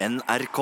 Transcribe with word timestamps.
NRK. 0.00 0.58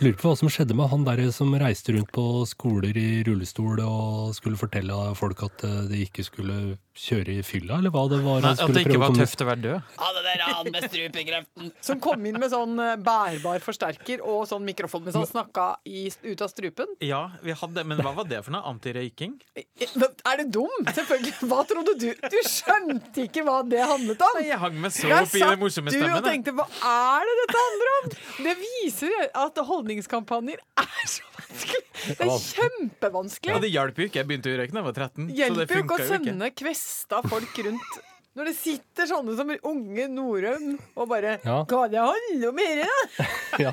Lurer 0.00 0.16
på 0.16 0.30
hva 0.30 0.36
som 0.36 0.48
skjedde 0.52 0.76
med 0.76 0.88
han 0.92 1.04
der 1.06 1.22
som 1.32 1.52
reiste 1.60 1.94
rundt 1.94 2.10
på 2.12 2.24
skoler 2.48 2.96
i 2.96 3.22
rullestol 3.24 3.80
og 3.84 4.34
skulle 4.36 4.60
fortelle 4.60 4.96
folk 5.16 5.42
at 5.44 5.64
eh, 5.68 5.80
de 5.90 6.04
ikke 6.06 6.24
skulle 6.24 6.56
kjøre 7.00 7.34
i 7.38 7.44
fylla, 7.46 7.78
eller 7.80 7.92
hva 7.94 8.02
det 8.10 8.18
var 8.24 8.42
Nei, 8.44 8.52
at 8.52 8.72
det 8.74 8.82
ikke 8.84 9.00
var 9.00 9.14
tøft 9.16 9.42
å 9.42 9.46
være 9.48 9.62
død. 9.64 9.92
Ja, 9.96 10.08
det 10.16 10.24
der 10.26 10.42
han 10.44 10.70
med 10.74 10.86
strupekreften. 10.86 11.70
Som 11.84 12.00
kom 12.04 12.26
inn 12.28 12.38
med 12.40 12.52
sånn 12.52 12.76
eh, 12.82 12.96
bærbar 13.00 13.62
forsterker 13.64 14.24
og 14.26 14.44
sånn 14.50 14.66
mikrofon 14.66 15.06
mens 15.06 15.16
han 15.16 15.28
snakka 15.28 15.66
i, 15.88 16.06
ut 16.28 16.44
av 16.44 16.52
strupen. 16.52 16.92
Ja, 17.04 17.22
vi 17.44 17.56
hadde, 17.56 17.84
men 17.88 18.02
hva 18.04 18.12
var 18.18 18.28
det 18.30 18.42
for 18.44 18.54
noe? 18.54 18.62
Antirøyking? 18.70 19.38
Er 19.80 20.42
du 20.42 20.60
dum? 20.60 20.76
Selvfølgelig. 20.90 21.34
Hva 21.50 21.62
trodde 21.68 21.96
du? 22.00 22.08
Du 22.20 22.38
skjønte 22.46 23.24
ikke 23.26 23.44
hva 23.48 23.60
det 23.66 23.80
handlet 23.80 24.26
om. 24.26 24.40
Jeg 24.44 24.60
hang 24.60 24.78
meg 24.84 24.94
så 24.94 25.08
opp 25.08 25.32
i 25.32 25.40
den 25.40 25.46
satt 25.46 25.62
morsomme 25.64 25.94
du 25.94 25.98
og 26.10 26.26
tenkte 26.26 26.54
hva 26.56 26.66
er 26.68 27.28
det 27.28 27.36
dette 27.40 27.64
handler 27.64 27.94
om? 27.96 28.10
Det 28.44 28.56
viser 28.60 29.28
at 29.46 29.64
holdningskampanjer 29.70 30.60
er 30.84 31.08
så 31.08 31.24
vanskelig. 31.38 31.82
Det 32.10 32.26
er 32.26 32.32
kjempevanskelig. 32.44 33.52
Ja, 33.52 33.60
det 33.62 33.70
hjalp 33.72 33.98
jo 34.00 34.08
ikke. 34.08 34.20
Jeg 34.20 34.28
begynte 34.28 34.52
å 34.52 34.58
røyke 34.60 34.74
da 34.74 34.80
jeg 34.80 34.86
var 34.88 34.96
13. 34.96 35.10
så 35.10 35.26
det 35.30 35.38
hjelper 35.40 35.60
jo 35.60 35.84
ikke 35.84 35.96
å 35.96 36.20
ikke. 36.20 36.60
Kvesta 36.90 37.22
folk 37.28 37.58
rundt. 37.64 37.98
Når 38.38 38.46
det 38.46 38.54
sitter 38.54 39.08
sånne 39.10 39.34
som 39.36 39.48
unge 39.66 40.04
Norøm 40.10 40.76
og 40.94 41.08
bare 41.10 41.38
Ja. 41.44 41.64
Hva 41.66 41.88
det 41.90 41.98
handler 41.98 42.48
om 42.52 42.58
her, 42.58 42.84
da? 42.84 43.24
Ja. 43.64 43.72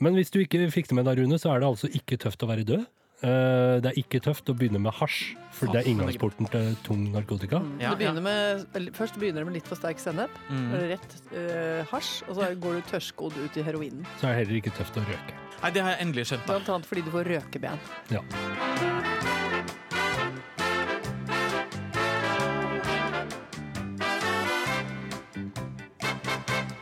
Men 0.00 0.14
hvis 0.16 0.30
du 0.32 0.40
ikke 0.40 0.62
fikk 0.72 0.88
det 0.88 0.96
med 0.96 1.04
deg, 1.04 1.20
Rune, 1.20 1.36
så 1.38 1.52
er 1.52 1.60
det 1.60 1.68
altså 1.68 1.90
ikke 1.92 2.16
tøft 2.18 2.42
å 2.42 2.48
være 2.48 2.64
død. 2.64 2.86
Eh, 3.20 3.80
Det 3.84 3.90
er 3.92 3.98
ikke 4.00 4.20
tøft 4.24 4.48
å 4.48 4.54
begynne 4.56 4.80
med 4.80 4.94
hasj, 4.96 5.34
for 5.52 5.68
det 5.68 5.82
er 5.82 5.90
inngangsporten 5.92 6.48
til 6.48 6.72
tung 6.86 7.04
narkotika. 7.12 7.60
Ja, 7.82 7.92
det 7.92 7.98
begynner 8.00 8.24
med, 8.24 8.92
først 8.96 9.18
begynner 9.20 9.44
det 9.44 9.50
med 9.50 9.58
litt 9.60 9.68
for 9.68 9.76
sterk 9.76 10.00
sennep. 10.00 10.32
Mm. 10.48 10.70
Rett 10.94 11.16
uh, 11.34 11.84
hasj, 11.92 12.22
og 12.28 12.38
så 12.40 12.48
går 12.56 12.78
du 12.80 12.86
tørrskodd 12.88 13.36
ut 13.44 13.58
i 13.60 13.66
heroinen. 13.66 14.06
Så 14.22 14.30
er 14.30 14.38
det 14.38 14.44
heller 14.46 14.60
ikke 14.62 14.72
tøft 14.78 14.96
å 14.96 15.04
røke. 15.04 15.36
Nei, 15.60 15.74
det 15.74 15.84
har 15.84 15.96
jeg 15.96 16.06
endelig 16.06 16.28
skjønt. 16.30 16.46
Blant 16.48 16.72
annet 16.72 16.88
fordi 16.88 17.04
du 17.04 17.12
får 17.12 17.28
røkeben. 17.36 17.84
Ja. 18.14 18.24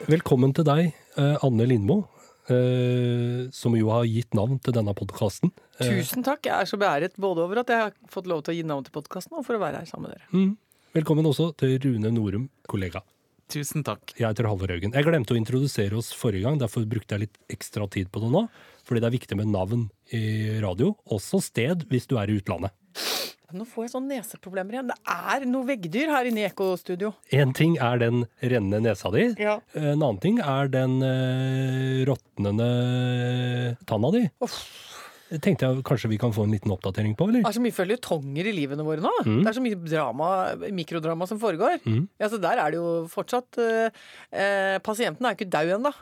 Velkommen 0.07 0.53
til 0.55 0.63
deg, 0.63 0.93
eh, 1.19 1.37
Anne 1.43 1.65
Lindmo, 1.67 1.97
eh, 2.47 3.51
som 3.51 3.75
jo 3.75 3.89
har 3.91 4.05
gitt 4.07 4.37
navn 4.39 4.61
til 4.63 4.77
denne 4.77 4.95
podkasten. 4.95 5.51
Tusen 5.81 6.23
takk. 6.23 6.47
Jeg 6.47 6.55
er 6.55 6.69
så 6.71 6.79
beæret 6.79 7.19
både 7.19 7.43
over 7.43 7.59
at 7.59 7.67
jeg 7.67 7.77
har 7.77 7.93
fått 8.09 8.29
lov 8.31 8.45
til 8.45 8.55
å 8.55 8.57
gi 8.57 8.63
navn 8.63 8.85
til 8.87 8.95
podkasten, 8.95 9.35
og 9.35 9.45
for 9.45 9.59
å 9.59 9.59
være 9.59 9.83
her 9.83 9.89
sammen 9.91 10.07
med 10.07 10.15
dere. 10.15 10.29
Mm. 10.31 10.57
Velkommen 10.95 11.27
også 11.27 11.49
til 11.59 11.75
Rune 11.83 12.13
Norum, 12.15 12.49
kollega. 12.69 13.03
Tusen 13.51 13.83
takk. 13.83 14.15
Jeg 14.15 14.29
heter 14.29 14.47
Halvor 14.47 14.71
Haugen. 14.71 14.95
Jeg 14.95 15.07
glemte 15.07 15.35
å 15.35 15.41
introdusere 15.41 15.99
oss 15.99 16.13
forrige 16.15 16.47
gang, 16.47 16.61
derfor 16.63 16.87
brukte 16.87 17.19
jeg 17.19 17.27
litt 17.27 17.39
ekstra 17.51 17.91
tid 17.91 18.07
på 18.15 18.23
det 18.23 18.31
nå. 18.31 18.47
Fordi 18.87 19.03
det 19.03 19.11
er 19.11 19.19
viktig 19.19 19.37
med 19.37 19.51
navn 19.51 19.89
i 20.15 20.61
radio, 20.63 20.95
også 21.11 21.43
sted 21.43 21.83
hvis 21.91 22.07
du 22.07 22.15
er 22.17 22.31
i 22.31 22.39
utlandet. 22.39 22.71
Nå 23.55 23.63
får 23.69 23.85
jeg 23.85 23.93
sånne 23.93 24.17
neseproblemer 24.17 24.75
igjen. 24.75 24.89
Det 24.91 24.97
er 25.13 25.45
noe 25.47 25.67
veggdyr 25.69 26.11
her 26.11 26.27
inne 26.27 26.43
i 26.43 26.47
Ekkostudio. 26.49 27.13
Én 27.31 27.53
ting 27.55 27.77
er 27.79 28.01
den 28.03 28.25
rennende 28.43 28.81
nesa 28.89 29.13
di. 29.15 29.29
Ja. 29.39 29.61
En 29.79 30.01
annen 30.01 30.19
ting 30.23 30.41
er 30.43 30.73
den 30.73 30.99
eh, 31.07 32.03
råtnende 32.09 32.67
tanna 33.87 34.11
di. 34.17 34.25
Uff. 34.43 34.59
Det 35.27 35.41
tenkte 35.43 35.67
jeg 35.67 35.83
kanskje 35.87 36.11
vi 36.13 36.19
kan 36.23 36.35
få 36.35 36.45
en 36.47 36.53
liten 36.55 36.71
oppdatering 36.71 37.17
på, 37.19 37.27
eller? 37.27 37.43
Det 37.43 37.51
er 37.51 37.57
så 37.57 37.63
mye 37.65 37.75
føljetonger 37.75 38.47
i 38.47 38.55
livene 38.55 38.85
våre 38.87 39.03
nå. 39.03 39.11
Mm. 39.27 39.41
Det 39.41 39.51
er 39.51 39.57
så 39.59 39.65
mye 39.65 39.79
drama, 39.83 40.29
mikrodrama 40.75 41.27
som 41.27 41.41
foregår. 41.43 41.81
Mm. 41.87 42.05
Ja, 42.23 42.31
så 42.31 42.39
Der 42.43 42.63
er 42.63 42.75
det 42.75 42.79
jo 42.79 42.91
fortsatt 43.11 43.59
eh, 43.63 44.05
eh, 44.31 44.77
Pasienten 44.87 45.27
er 45.27 45.35
jo 45.35 45.41
ikke 45.41 45.51
død 45.55 45.73
ennå. 45.81 45.95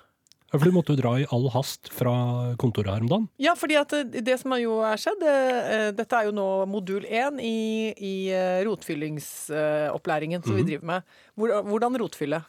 For 0.55 0.71
du 0.71 0.75
måtte 0.75 0.95
jo 0.95 1.01
dra 1.01 1.15
i 1.19 1.27
all 1.35 1.49
hast 1.51 1.89
fra 1.91 2.15
kontoret 2.61 2.93
her 2.93 3.03
om 3.03 3.11
dagen. 3.11 3.27
Ja, 3.43 3.57
fordi 3.59 3.79
at 3.81 3.91
det, 3.91 4.23
det 4.27 4.37
som 4.39 4.55
jo 4.61 4.79
er 4.87 5.01
skjedd 5.01 5.25
eh, 5.27 5.89
Dette 5.97 6.21
er 6.21 6.29
jo 6.29 6.37
nå 6.37 6.47
modul 6.71 7.07
én 7.09 7.41
i, 7.43 7.91
i 7.99 8.15
eh, 8.31 8.63
rotfyllingsopplæringen 8.69 10.45
som 10.45 10.59
vi 10.59 10.67
driver 10.69 10.91
med. 10.93 11.17
Hvordan 11.35 11.99
rotfylle? 12.05 12.45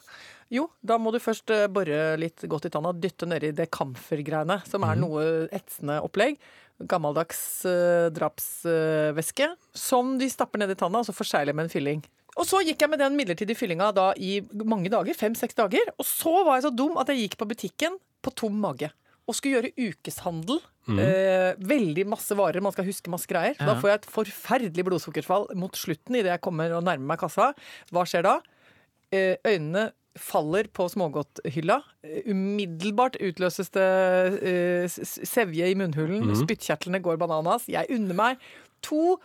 Jo, 0.54 0.68
da 0.78 0.94
må 1.02 1.10
du 1.10 1.18
først 1.18 1.50
eh, 1.50 1.66
bore 1.66 2.14
litt 2.22 2.46
godt 2.46 2.68
i 2.68 2.74
tanna, 2.76 2.94
dytte 2.94 3.26
nedi 3.26 3.50
det 3.56 3.66
kamfergreiene, 3.74 4.60
som 4.70 4.86
er 4.86 5.00
noe 5.02 5.26
etsende 5.50 5.98
opplegg. 6.06 6.38
Gammeldags 6.86 7.40
drapsvæske. 8.12 9.46
som 9.72 10.18
de 10.20 10.28
stapper 10.28 10.60
ned 10.60 10.74
i 10.74 10.78
tanna, 10.78 11.00
og 11.00 11.08
så 11.08 11.16
forsegler 11.16 11.56
med 11.56 11.66
en 11.66 11.72
fylling. 11.72 12.04
Og 12.36 12.44
så 12.44 12.60
gikk 12.66 12.82
jeg 12.84 12.92
med 12.92 13.00
den 13.00 13.16
midlertidige 13.16 13.56
fyllinga 13.56 13.88
da 13.96 14.10
i 14.20 14.38
mange 14.68 14.90
dager, 14.92 15.16
fem-seks 15.16 15.56
dager. 15.56 15.88
Og 15.96 16.04
så 16.04 16.34
var 16.44 16.58
jeg 16.58 16.66
så 16.68 16.72
dum 16.76 16.98
at 17.00 17.08
jeg 17.12 17.24
gikk 17.26 17.38
på 17.40 17.48
butikken 17.48 17.96
på 18.24 18.32
tom 18.36 18.58
mage. 18.60 18.90
Og 19.26 19.34
skulle 19.34 19.58
gjøre 19.58 19.72
ukeshandel. 19.88 20.60
Eh, 20.86 21.56
veldig 21.66 22.04
masse 22.06 22.36
varer, 22.38 22.62
man 22.62 22.70
skal 22.76 22.86
huske 22.86 23.10
masse 23.10 23.26
greier. 23.26 23.56
Da 23.58 23.72
får 23.80 23.88
jeg 23.90 23.98
et 24.02 24.10
forferdelig 24.12 24.84
blodsukkerfall 24.86 25.48
mot 25.58 25.74
slutten 25.74 26.14
idet 26.20 26.30
jeg 26.36 26.44
kommer 26.44 26.76
og 26.76 26.84
nærmer 26.86 27.08
meg 27.14 27.18
kassa. 27.24 27.48
Hva 27.90 28.04
skjer 28.06 28.22
da? 28.28 28.36
Eh, 29.10 29.34
øynene 29.48 29.88
faller 30.16 30.68
på 30.72 30.86
smågodthylla. 30.92 31.80
Eh, 32.06 32.30
Umiddelbart 32.30 33.18
utløses 33.18 33.72
det 33.74 33.88
eh, 34.46 34.86
sevje 35.26 35.72
i 35.72 35.74
munnhulen. 35.80 36.30
Spyttkjertlene 36.44 37.02
går 37.04 37.18
bananas. 37.20 37.66
Jeg 37.72 37.90
unner 37.96 38.14
meg 38.22 38.46
to 38.86 39.16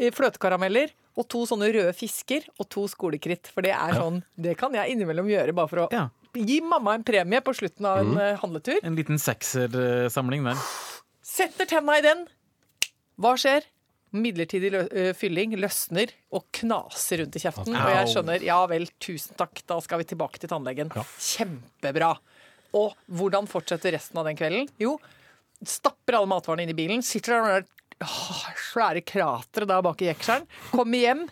eh, 0.00 0.10
fløtekarameller 0.10 0.90
og 1.16 1.28
to 1.30 1.44
sånne 1.46 1.68
røde 1.74 1.92
fisker 1.94 2.46
og 2.58 2.68
to 2.74 2.86
skolekritt. 2.90 3.50
For 3.54 3.62
det 3.62 3.70
er 3.76 3.94
sånn, 3.94 4.22
det 4.36 4.56
kan 4.58 4.74
jeg 4.74 4.94
innimellom 4.96 5.28
gjøre 5.30 5.54
bare 5.54 5.70
for 5.70 5.84
å 5.84 5.88
Ja. 5.94 6.08
gi 6.34 6.60
mamma 6.60 6.94
en 6.98 7.04
premie 7.06 7.40
på 7.40 7.54
slutten 7.54 7.86
av 7.86 8.00
en 8.02 8.16
eh, 8.18 8.36
handletur. 8.40 8.80
En 8.82 8.96
liten 8.98 9.18
seksersamling 9.22 10.42
der. 10.48 10.58
Setter 11.22 11.66
tenna 11.70 11.98
i 11.98 12.02
den. 12.02 12.26
Hva 13.20 13.36
skjer? 13.38 13.62
Midlertidig 14.14 14.70
lø 14.70 14.82
fylling 15.18 15.56
løsner 15.58 16.10
og 16.34 16.44
knaser 16.54 17.18
rundt 17.22 17.34
i 17.38 17.42
kjeften. 17.42 17.74
Og 17.74 17.90
jeg 17.94 18.10
skjønner 18.12 18.42
ja 18.46 18.60
vel, 18.70 18.86
tusen 19.02 19.34
takk, 19.38 19.62
da 19.66 19.80
skal 19.82 19.98
vi 20.02 20.06
tilbake 20.12 20.38
til 20.42 20.50
tannlegen. 20.52 20.90
Kjempebra. 21.18 22.12
Og 22.74 22.94
hvordan 23.10 23.46
fortsetter 23.50 23.94
resten 23.94 24.18
av 24.18 24.26
den 24.26 24.38
kvelden? 24.38 24.68
Jo, 24.82 24.96
stapper 25.66 26.18
alle 26.18 26.30
matvarene 26.30 26.62
inn 26.66 26.74
i 26.74 26.78
bilen, 26.78 27.02
sitter 27.06 27.34
der 27.34 27.40
og 27.42 27.50
der, 27.54 27.66
svære 28.02 29.04
krateret 29.06 29.70
der 29.70 29.82
bak 29.84 30.02
i 30.02 30.10
jekselen, 30.10 30.46
kommer 30.72 30.98
hjem, 30.98 31.26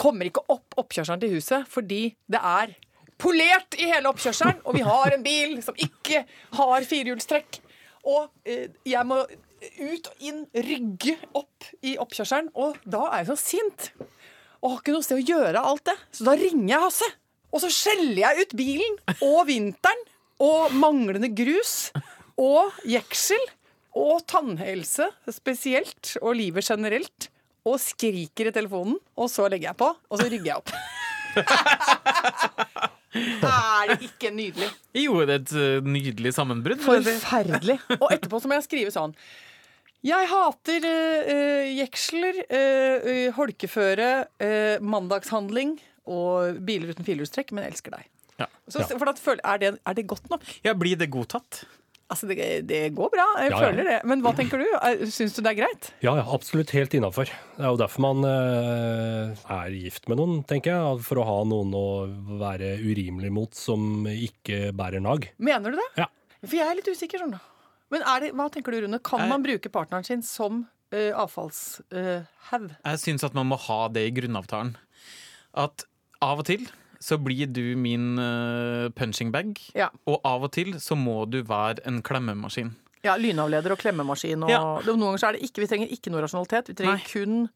kommer 0.00 0.28
ikke 0.30 0.44
opp 0.48 0.78
oppkjørselen 0.80 1.20
til 1.22 1.34
huset 1.36 1.68
fordi 1.70 2.02
det 2.30 2.40
er 2.40 2.74
polert 3.20 3.76
i 3.76 3.88
hele 3.90 4.08
oppkjørselen, 4.10 4.62
og 4.64 4.76
vi 4.76 4.84
har 4.86 5.14
en 5.14 5.24
bil 5.24 5.58
som 5.64 5.76
ikke 5.76 6.24
har 6.56 6.86
firehjulstrekk. 6.88 7.60
Og 8.08 8.30
eh, 8.48 8.70
jeg 8.88 9.04
må 9.04 9.18
ut 9.20 10.06
og 10.08 10.24
inn, 10.24 10.46
rygge 10.56 11.18
opp 11.36 11.68
i 11.84 11.98
oppkjørselen, 12.00 12.48
og 12.56 12.78
da 12.88 13.02
er 13.10 13.22
jeg 13.22 13.30
så 13.32 13.36
sint. 13.42 13.90
Og 14.60 14.72
har 14.72 14.80
ikke 14.80 14.94
noe 14.96 15.04
sted 15.04 15.20
å 15.20 15.26
gjøre 15.34 15.64
alt 15.72 15.84
det. 15.88 15.96
Så 16.16 16.24
da 16.26 16.36
ringer 16.36 16.72
jeg 16.72 16.84
Hasse. 16.86 17.10
Og 17.50 17.62
så 17.64 17.70
skjeller 17.74 18.22
jeg 18.22 18.44
ut 18.44 18.56
bilen 18.56 18.98
og 19.26 19.40
vinteren 19.48 20.04
og 20.40 20.72
manglende 20.72 21.28
grus 21.36 21.90
og 22.40 22.76
jeksel 22.88 23.40
og 23.96 24.22
tannhelse 24.30 25.08
spesielt 25.32 26.16
og 26.22 26.36
livet 26.38 26.66
generelt. 26.66 27.30
Og 27.68 27.76
skriker 27.76 28.48
i 28.48 28.54
telefonen, 28.56 28.96
og 29.20 29.28
så 29.28 29.44
legger 29.52 29.68
jeg 29.68 29.76
på, 29.82 29.90
og 29.92 30.16
så 30.16 30.26
rygger 30.32 30.48
jeg 30.48 30.56
opp. 30.62 30.70
er 33.50 33.90
det 33.90 33.98
ikke 34.06 34.30
nydelig? 34.32 34.70
Jo, 34.96 35.18
det 35.28 35.34
er 35.34 35.42
et 35.42 35.52
eh, 35.60 35.84
nydelig 35.84 36.32
sammenbrudd. 36.36 36.80
Forferdelig. 36.84 37.76
Og 37.98 38.08
etterpå 38.14 38.40
så 38.40 38.48
må 38.48 38.56
jeg 38.56 38.66
skrive 38.68 38.94
sånn. 38.94 39.12
Jeg 40.00 40.30
hater 40.30 40.86
uh, 40.88 41.66
jeksler, 41.76 42.38
uh, 42.48 43.26
holkeføre, 43.36 44.08
eh, 44.40 44.80
mandagshandling 44.80 45.74
og 46.08 46.62
biler 46.64 46.94
uten 46.94 47.04
firehjulstrekk, 47.04 47.52
men 47.52 47.66
jeg 47.66 47.74
elsker 47.74 47.98
deg. 47.98 48.08
Ja. 48.40 48.48
Så, 48.72 48.86
for 48.94 49.10
at, 49.12 49.20
er, 49.36 49.60
det, 49.60 49.74
er 49.76 49.98
det 49.98 50.06
godt 50.08 50.30
nok? 50.32 50.46
Ja, 50.64 50.72
blir 50.72 50.96
det 50.96 51.10
godtatt? 51.12 51.66
Altså, 52.10 52.26
det, 52.26 52.66
det 52.66 52.78
går 52.96 53.10
bra. 53.12 53.24
Jeg 53.38 53.52
Ja, 53.52 53.58
ja. 53.60 53.66
føler 53.68 53.84
det. 53.86 53.98
Men 54.10 54.22
hva 54.24 54.32
tenker 54.34 54.58
du? 54.58 54.66
Syns 55.14 55.36
du 55.36 55.42
det 55.46 55.52
er 55.52 55.58
greit? 55.60 55.90
Ja, 56.02 56.16
ja, 56.18 56.24
absolutt 56.34 56.72
helt 56.74 56.94
innafor. 56.98 57.30
Det 57.30 57.62
er 57.62 57.70
jo 57.70 57.78
derfor 57.78 58.02
man 58.02 58.24
eh, 58.26 59.44
er 59.54 59.76
gift 59.78 60.08
med 60.10 60.18
noen, 60.18 60.40
tenker 60.50 60.74
jeg. 60.74 61.04
For 61.06 61.20
å 61.22 61.26
ha 61.28 61.36
noen 61.46 61.70
å 61.78 61.84
være 62.40 62.72
urimelig 62.82 63.30
mot 63.36 63.54
som 63.54 64.08
ikke 64.10 64.72
bærer 64.74 64.98
nag. 65.04 65.28
Mener 65.38 65.70
du 65.70 65.78
det? 65.78 65.86
Ja. 66.02 66.08
For 66.42 66.56
jeg 66.58 66.66
er 66.66 66.78
litt 66.80 66.90
usikker, 66.90 67.22
sånn 67.22 67.36
da. 67.36 67.40
Men 67.94 68.02
er 68.06 68.26
det, 68.26 68.32
hva 68.38 68.48
tenker 68.54 68.74
du, 68.74 68.80
Rune? 68.88 68.98
Kan 69.06 69.22
Jeg- 69.24 69.28
man 69.30 69.42
bruke 69.46 69.70
partneren 69.70 70.04
sin 70.06 70.22
som 70.26 70.64
uh, 70.94 71.12
avfallshaug? 71.24 72.68
Jeg 72.84 73.00
syns 73.02 73.24
at 73.26 73.34
man 73.38 73.48
må 73.50 73.58
ha 73.68 73.80
det 73.92 74.06
i 74.08 74.12
grunnavtalen. 74.14 74.74
At 75.54 75.84
av 76.22 76.42
og 76.42 76.46
til 76.46 76.66
så 77.00 77.16
blir 77.16 77.48
du 77.48 77.76
min 77.80 78.18
uh, 78.20 78.90
punching 78.92 79.32
bag, 79.32 79.56
ja. 79.74 79.88
og 80.06 80.20
av 80.28 80.44
og 80.44 80.52
til 80.52 80.74
så 80.80 80.96
må 80.98 81.24
du 81.30 81.40
være 81.42 81.80
en 81.88 82.02
klemmemaskin. 82.04 82.74
ja. 83.06 83.16
Lynavleder 83.16 83.72
og 83.72 83.80
klemmemaskin 83.80 84.44
og 84.44 84.50
Ja. 84.52 84.60
Noen 84.84 85.00
ganger 85.00 85.18
så 85.22 85.28
er 85.30 85.38
det 85.38 85.48
ikke 85.48 85.62
Vi 85.64 85.70
trenger 85.70 85.88
ikke 85.96 86.12
noe 86.12 86.20
rasjonalitet. 86.26 86.68
Vi 86.68 86.74
trenger 86.82 87.00
Nei. 87.00 87.08
kun 87.08 87.48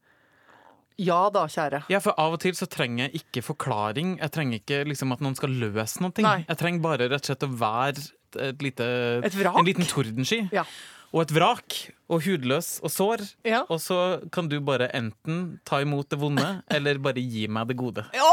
Ja 0.97 1.29
da, 1.29 1.43
kjære. 1.51 1.83
Ja, 1.91 1.99
for 1.99 2.15
av 2.17 2.37
og 2.37 2.39
til 2.39 2.55
så 2.55 2.65
trenger 2.71 3.09
jeg 3.09 3.21
ikke 3.21 3.43
forklaring. 3.43 4.17
Jeg 4.21 4.31
trenger 4.31 4.61
ikke 4.61 4.83
liksom 4.87 5.11
at 5.11 5.21
noen 5.21 5.35
skal 5.35 5.51
løse 5.51 5.99
noe. 6.01 6.13
Jeg 6.15 6.57
trenger 6.57 6.81
bare 6.85 7.09
rett 7.11 7.19
og 7.19 7.27
slett 7.29 7.43
å 7.43 7.51
være 7.51 8.05
et, 8.39 8.61
lite 8.63 8.85
Et? 9.27 9.35
En 9.45 9.67
liten 9.67 9.85
tordensky. 9.85 10.45
Ja. 10.55 10.63
Og 11.11 11.25
et 11.25 11.33
vrak. 11.35 11.75
Og 12.11 12.21
hudløs 12.21 12.79
og 12.85 12.91
sår. 12.93 13.23
Ja. 13.47 13.63
Og 13.67 13.79
så 13.81 14.21
kan 14.31 14.47
du 14.47 14.59
bare 14.61 14.87
enten 14.93 15.59
ta 15.65 15.79
imot 15.81 16.09
det 16.11 16.19
vonde, 16.21 16.47
eller 16.75 16.99
bare 17.01 17.19
gi 17.19 17.47
meg 17.51 17.67
det 17.71 17.77
gode. 17.79 18.03
Dette 18.13 18.23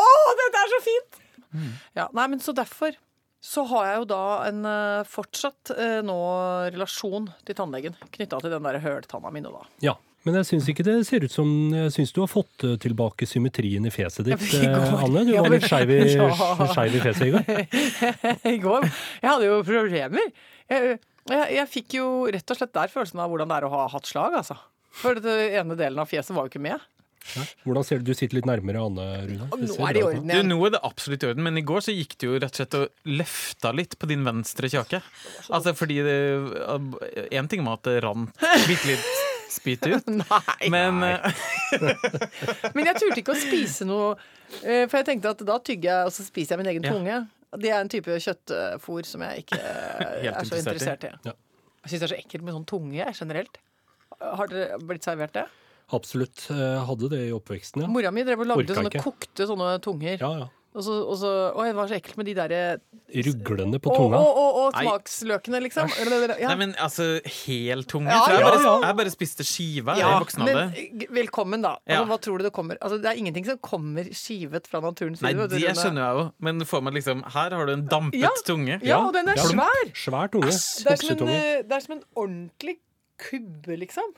er 0.73 0.79
så 0.79 0.85
fint! 0.89 1.19
Ja, 1.99 2.07
nei, 2.17 2.29
men 2.33 2.41
så 2.41 2.55
derfor 2.57 2.97
så 3.43 3.65
har 3.73 3.89
jeg 3.89 3.99
jo 3.99 4.07
da 4.13 4.23
en 4.47 4.63
eh, 4.71 5.09
fortsatt 5.11 5.73
eh, 5.75 5.99
nå 6.07 6.17
relasjon 6.71 7.27
til 7.43 7.59
tannlegen 7.59 7.97
knytta 8.15 8.39
til 8.39 8.55
den 8.55 8.69
der 8.69 8.79
høltanna 8.85 9.33
mi 9.35 9.43
nå, 9.43 9.51
da. 9.57 9.67
Ja. 9.83 9.97
Men 10.23 10.37
jeg 10.39 10.47
syns 10.53 10.69
ikke 10.71 10.85
det 10.87 10.93
ser 11.09 11.25
ut 11.27 11.33
som 11.35 11.49
Jeg 11.75 11.91
syns 11.97 12.13
du 12.15 12.21
har 12.23 12.31
fått 12.31 12.63
eh, 12.63 12.77
tilbake 12.83 13.27
symmetrien 13.27 13.83
i 13.89 13.91
fjeset 13.91 14.29
ditt, 14.29 14.45
eh, 14.61 14.93
Anne. 14.95 15.25
Du 15.27 15.33
var 15.35 15.51
litt 15.51 15.67
skeiv 15.67 15.91
i, 15.91 15.99
Ja. 16.15 16.29
i 16.87 17.01
fjeset 17.03 17.27
i 17.27 17.33
går. 17.35 17.51
I 18.55 18.59
går 18.63 18.87
Jeg 18.87 19.27
hadde 19.27 19.49
jo 19.49 19.59
problemer. 19.67 20.31
Jeg, 20.71 20.95
jeg, 21.27 21.49
jeg 21.59 21.71
fikk 21.75 21.99
jo 21.99 22.07
rett 22.31 22.55
og 22.55 22.61
slett 22.61 22.77
der 22.79 22.95
følelsen 22.95 23.25
av 23.25 23.35
hvordan 23.35 23.51
det 23.51 23.59
er 23.59 23.67
å 23.67 23.75
ha 23.75 23.89
hatt 23.91 24.07
slag, 24.07 24.39
altså. 24.39 24.61
For 25.03 25.19
den 25.19 25.57
ene 25.59 25.75
delen 25.79 25.99
av 25.99 26.11
fjeset 26.11 26.37
var 26.37 26.47
jo 26.47 26.53
ikke 26.53 26.63
med. 26.63 26.87
Hvordan 27.65 27.85
ser 27.87 28.01
du 28.03 28.11
Du 28.11 28.15
sitter 28.19 28.37
litt 28.41 28.47
nærmere 28.49 28.83
Anne, 28.83 29.07
Rune. 29.29 29.47
Nå 29.63 29.77
er 29.89 29.95
det 29.97 30.01
i 30.03 30.05
orden 30.09 30.29
Du, 30.33 30.41
nå 30.51 30.59
er 30.67 30.75
det 30.75 30.81
absolutt 30.85 31.23
i 31.25 31.29
orden, 31.31 31.45
men 31.47 31.59
i 31.61 31.65
går 31.67 31.85
så 31.87 31.95
gikk 31.95 32.17
du 32.21 32.27
jo 32.31 32.39
rett 32.43 32.51
og 32.53 32.61
slett 32.61 32.77
og 32.79 33.13
løfta 33.21 33.73
litt 33.77 33.97
på 34.01 34.09
din 34.11 34.25
venstre 34.27 34.71
kjake. 34.73 35.01
Altså 35.55 35.75
fordi 35.79 36.01
det 36.07 36.17
En 37.39 37.49
ting 37.53 37.65
var 37.67 37.79
at 37.81 37.87
det 37.89 38.01
rant 38.05 38.33
bitte 38.67 38.91
litt 38.91 39.13
spyt 39.53 39.85
ut, 39.85 40.07
Nei. 40.23 40.69
men 40.73 41.03
eh, 41.05 41.27
Men 42.77 42.87
jeg 42.89 42.97
turte 43.03 43.21
ikke 43.21 43.35
å 43.35 43.39
spise 43.39 43.85
noe, 43.89 44.15
eh, 44.65 44.87
for 44.89 44.99
jeg 45.03 45.09
tenkte 45.11 45.33
at 45.35 45.43
da 45.45 45.59
tygger 45.61 45.89
jeg, 45.91 46.09
og 46.09 46.15
så 46.17 46.25
spiser 46.25 46.55
jeg 46.57 46.63
min 46.63 46.71
egen 46.73 46.87
Ja. 46.89 46.95
tunge. 46.97 47.19
Det 47.61 47.69
er 47.69 47.83
en 47.85 47.91
type 47.93 48.15
kjøttfôr 48.25 49.05
som 49.05 49.21
jeg 49.27 49.43
ikke 49.45 49.59
Helt 49.61 50.31
er 50.33 50.49
så 50.49 50.57
interessert 50.57 51.05
interessert 51.05 51.05
i. 51.05 51.11
Ja. 51.29 51.35
Jeg 51.85 51.91
syns 51.93 52.01
det 52.01 52.07
er 52.09 52.13
så 52.15 52.21
ekkelt 52.23 52.47
med 52.47 52.55
sånn 52.57 52.65
tunge 52.71 52.97
jeg, 52.97 53.13
generelt. 53.19 53.59
Har 54.23 54.49
dere 54.49 54.79
blitt 54.81 55.05
servert 55.05 55.35
det? 55.37 55.45
Absolutt. 55.93 56.47
Jeg 56.49 56.87
hadde 56.89 57.09
det 57.13 57.23
i 57.29 57.33
oppveksten, 57.37 57.83
ja. 57.85 57.93
Mora 57.93 58.11
mi 58.15 58.25
drev 58.25 58.41
og 58.41 58.47
lagde 58.55 58.75
sånne 58.79 58.91
ikke. 58.93 59.05
kokte 59.05 59.47
sånne 59.51 59.75
tunger. 59.85 60.19
Ja, 60.21 60.33
ja. 60.45 60.51
Og 60.73 60.81
så, 60.87 60.95
og 61.05 61.19
så, 61.21 61.31
Oi, 61.61 61.67
det 61.69 61.77
var 61.77 61.89
så 61.91 61.97
ekkelt 61.99 62.17
med 62.17 62.25
de 62.31 62.33
derre 62.33 62.61
Ruglende 63.27 63.77
på 63.85 63.93
tunga. 63.93 64.17
og, 64.17 64.39
og, 64.41 64.55
og 64.63 64.77
smaksløkene, 64.79 65.59
liksom. 65.67 65.91
Ja. 66.41 66.49
Nei, 66.49 66.55
men 66.63 66.71
altså, 66.81 67.19
hel 67.45 67.83
tunge? 67.85 68.09
Ja, 68.09 68.23
jeg, 68.33 68.41
ja, 68.41 68.47
bare, 68.47 68.63
ja. 68.65 68.73
jeg 68.87 68.97
bare 69.03 69.13
spiste 69.13 69.45
skiva 69.45 69.99
Ja, 70.01 70.15
i 70.17 70.23
voksen 70.25 70.47
alder. 70.47 70.73
velkommen, 71.13 71.61
da. 71.67 71.75
Altså, 71.85 72.07
Hva 72.09 72.19
tror 72.25 72.41
du 72.41 72.47
det 72.49 72.55
kommer? 72.57 72.81
Altså, 72.81 72.97
det 73.05 73.11
er 73.13 73.21
ingenting 73.21 73.45
som 73.51 73.61
kommer 73.61 74.09
skivet 74.17 74.65
fra 74.73 74.81
naturens 74.81 75.21
side. 75.21 75.37
Nei, 75.37 75.47
det 75.53 75.77
skjønner 75.77 76.07
jeg 76.07 76.17
jo, 76.23 76.25
men 76.49 76.65
får 76.73 76.83
man 76.89 76.97
liksom 76.97 77.21
Her 77.37 77.59
har 77.59 77.69
du 77.69 77.73
en 77.77 77.85
dampet 77.93 78.23
Ja. 78.25 78.33
tunge. 78.49 78.81
Ja, 78.81 79.03
og 79.05 79.13
den 79.13 79.29
er 79.29 79.37
Ja. 79.37 79.45
svær! 79.53 79.93
Svær 79.93 80.33
tunge. 80.33 80.57
Det 80.57 80.89
er, 80.89 80.97
som 81.05 81.19
en, 81.19 81.29
eh, 81.37 81.63
det 81.69 81.73
er 81.77 81.81
som 81.85 81.99
en 81.99 82.03
ordentlig 82.17 82.79
kubbe, 83.21 83.77
liksom. 83.77 84.09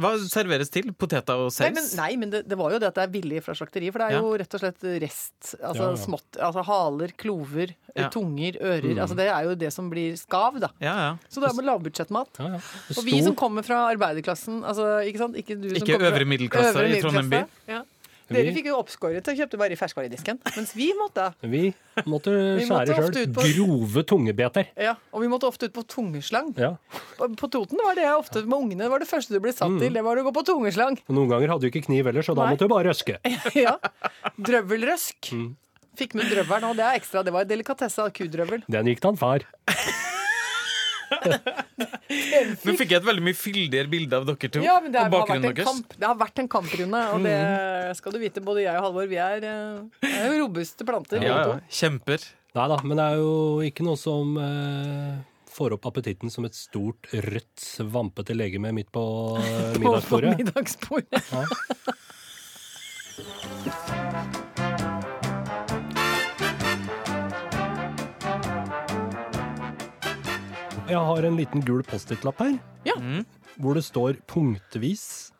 Hva 0.00 0.10
serveres 0.24 0.70
til? 0.72 0.90
Poteter 0.96 1.36
og 1.44 1.50
Nei, 1.60 1.70
men, 1.76 1.86
nei, 1.98 2.10
men 2.22 2.30
det, 2.32 2.40
det 2.48 2.56
var 2.58 2.72
jo 2.74 2.78
det 2.82 2.88
at 2.90 2.96
det 2.98 3.04
er 3.04 3.12
billig 3.12 3.42
fra 3.44 3.54
slakteri. 3.58 3.90
For 3.92 4.02
det 4.02 4.08
er 4.08 4.16
Ja. 4.16 4.22
jo 4.24 4.32
rett 4.40 4.54
og 4.56 4.60
slett 4.64 4.86
rest. 5.04 5.54
Altså 5.60 5.84
Ja, 5.84 5.90
ja. 5.90 6.00
smått. 6.00 6.40
Altså 6.48 6.64
haler, 6.64 7.12
klover, 7.20 7.74
eh, 7.94 8.02
Ja. 8.02 8.08
tunger, 8.08 8.56
ører. 8.60 8.90
Mm. 8.94 9.02
Altså 9.04 9.16
Det 9.16 9.28
er 9.28 9.44
jo 9.44 9.54
det 9.54 9.72
som 9.72 9.90
blir 9.90 10.16
skav, 10.16 10.58
da. 10.60 10.68
Ja, 10.80 10.94
ja. 10.96 11.12
Så 11.28 11.40
det 11.44 11.50
er 11.50 11.54
med 11.60 11.68
lavbudsjettmat. 11.68 12.28
Ja, 12.40 12.48
ja. 12.56 12.60
Og 12.96 13.04
vi 13.04 13.20
som 13.22 13.34
kommer 13.36 13.62
fra 13.66 13.90
arbeiderklassen, 13.94 14.62
altså, 14.64 15.04
ikke 15.06 15.18
sant? 15.18 15.36
Ikke, 15.36 15.60
du 15.60 15.68
som 15.70 15.78
Ikke 15.86 16.00
øvre 16.00 16.24
middelklasse 16.24 16.74
øvre 16.74 16.96
i 16.96 17.00
Trondheim 17.00 17.30
by. 17.30 17.44
Dere 18.30 18.52
fikk 18.54 18.66
jo 18.70 18.76
oppskåret 18.78 19.26
og 19.32 19.36
kjøpte 19.40 19.58
bare 19.58 19.74
i 19.74 19.78
ferskvaredisken. 19.80 20.38
Mens 20.56 20.72
vi 20.78 20.86
måtte. 20.94 21.24
Vi 21.42 21.72
måtte 22.06 22.30
skjære 22.66 22.96
sjøl. 23.10 23.26
på- 23.34 23.46
Grove 23.56 24.04
tungebeter. 24.06 24.68
Ja, 24.78 24.94
Og 25.12 25.24
vi 25.24 25.30
måtte 25.32 25.48
ofte 25.50 25.66
ut 25.66 25.74
på 25.74 25.82
tungeslang. 25.86 26.52
Ja. 26.56 26.76
På 27.18 27.28
på 27.36 27.50
Toten 27.50 27.78
var 27.84 27.94
det 27.98 28.04
jeg 28.06 28.14
ofte 28.16 28.44
med 28.46 28.56
ungene 28.58 28.86
det 28.86 28.90
var 28.92 29.02
det 29.02 29.08
første 29.10 29.34
du 29.34 29.40
ble 29.40 29.52
satt 29.52 29.68
Mm. 29.70 29.80
til. 29.80 29.92
Det 29.92 30.04
var 30.04 30.16
å 30.16 30.24
gå 30.24 30.32
på 30.32 30.44
tungeslang. 30.46 30.98
Og 31.08 31.14
noen 31.16 31.28
ganger 31.28 31.48
hadde 31.54 31.60
du 31.66 31.70
ikke 31.70 31.84
kniv 31.86 32.06
ellers, 32.06 32.26
så 32.30 32.34
da 32.36 32.46
Nei. 32.46 32.54
måtte 32.54 32.66
du 32.68 32.68
bare 32.72 32.88
røske. 32.88 33.18
ja. 33.66 33.76
Drøvelrøsk. 34.38 35.32
Mm. 35.34 35.56
Fikk 35.98 36.14
med 36.14 36.30
drøvelen, 36.30 36.70
og 36.70 36.76
det 36.78 36.84
er 36.86 36.96
ekstra. 37.00 37.24
Det 37.26 37.32
var 37.34 37.42
en 37.44 37.50
delikatesse 37.50 37.98
av 38.00 38.12
kudrøvel. 38.14 38.62
Den 38.70 38.86
gikk 38.86 39.00
til 39.02 39.10
han 39.10 39.18
far. 39.20 39.44
Nå 42.64 42.74
fikk 42.78 42.90
jeg 42.92 42.98
et 43.00 43.06
veldig 43.06 43.24
mye 43.24 43.36
fyldigere 43.38 43.90
bilde 43.90 44.18
av 44.18 44.26
dere 44.28 44.50
to. 44.52 44.62
Ja, 44.64 44.76
men 44.82 44.92
det, 44.94 45.00
er, 45.00 45.08
og 45.08 45.14
har 45.14 45.26
vært 45.28 45.36
en 45.36 45.46
deres. 45.48 45.66
kamp. 45.70 45.94
det 46.00 46.06
har 46.08 46.18
vært 46.20 46.42
en 46.42 46.50
kamp, 46.56 46.70
Rune. 46.80 47.02
Og 47.14 47.24
det 47.26 47.36
skal 47.98 48.14
du 48.14 48.18
vite, 48.22 48.42
både 48.44 48.64
jeg 48.66 48.76
og 48.76 48.84
Halvor. 48.88 49.06
Vi 49.10 49.18
er, 49.22 49.46
eh, 49.46 50.08
er 50.10 50.26
jo 50.34 50.44
robuste 50.44 50.86
planter. 50.88 51.22
Ja, 51.24 51.40
ja. 51.46 51.58
Kjemper. 51.80 52.20
Nei 52.58 52.66
da, 52.72 52.80
men 52.82 52.98
det 52.98 53.04
er 53.06 53.20
jo 53.22 53.34
ikke 53.62 53.86
noe 53.86 53.98
som 54.00 54.34
eh, 54.42 55.14
får 55.54 55.76
opp 55.78 55.86
appetitten 55.92 56.32
som 56.34 56.46
et 56.48 56.56
stort, 56.58 57.06
rødt, 57.14 57.54
svampete 57.62 58.34
legeme 58.34 58.72
midt 58.74 58.90
på 58.94 59.04
eh, 59.38 59.74
På, 59.78 59.78
på 59.78 59.84
middagsbordet. 59.86 60.36
middagsbordet. 60.42 61.20
Jeg 70.90 70.98
har 71.06 71.22
en 71.22 71.36
liten 71.38 71.62
gul 71.62 71.84
Post-It-lapp 71.86 72.40
her, 72.42 72.56
Ja. 72.82 72.96
Mm. 72.98 73.24
hvor 73.62 73.76
det 73.78 73.84
står 73.86 74.16
punktvis 74.26 75.30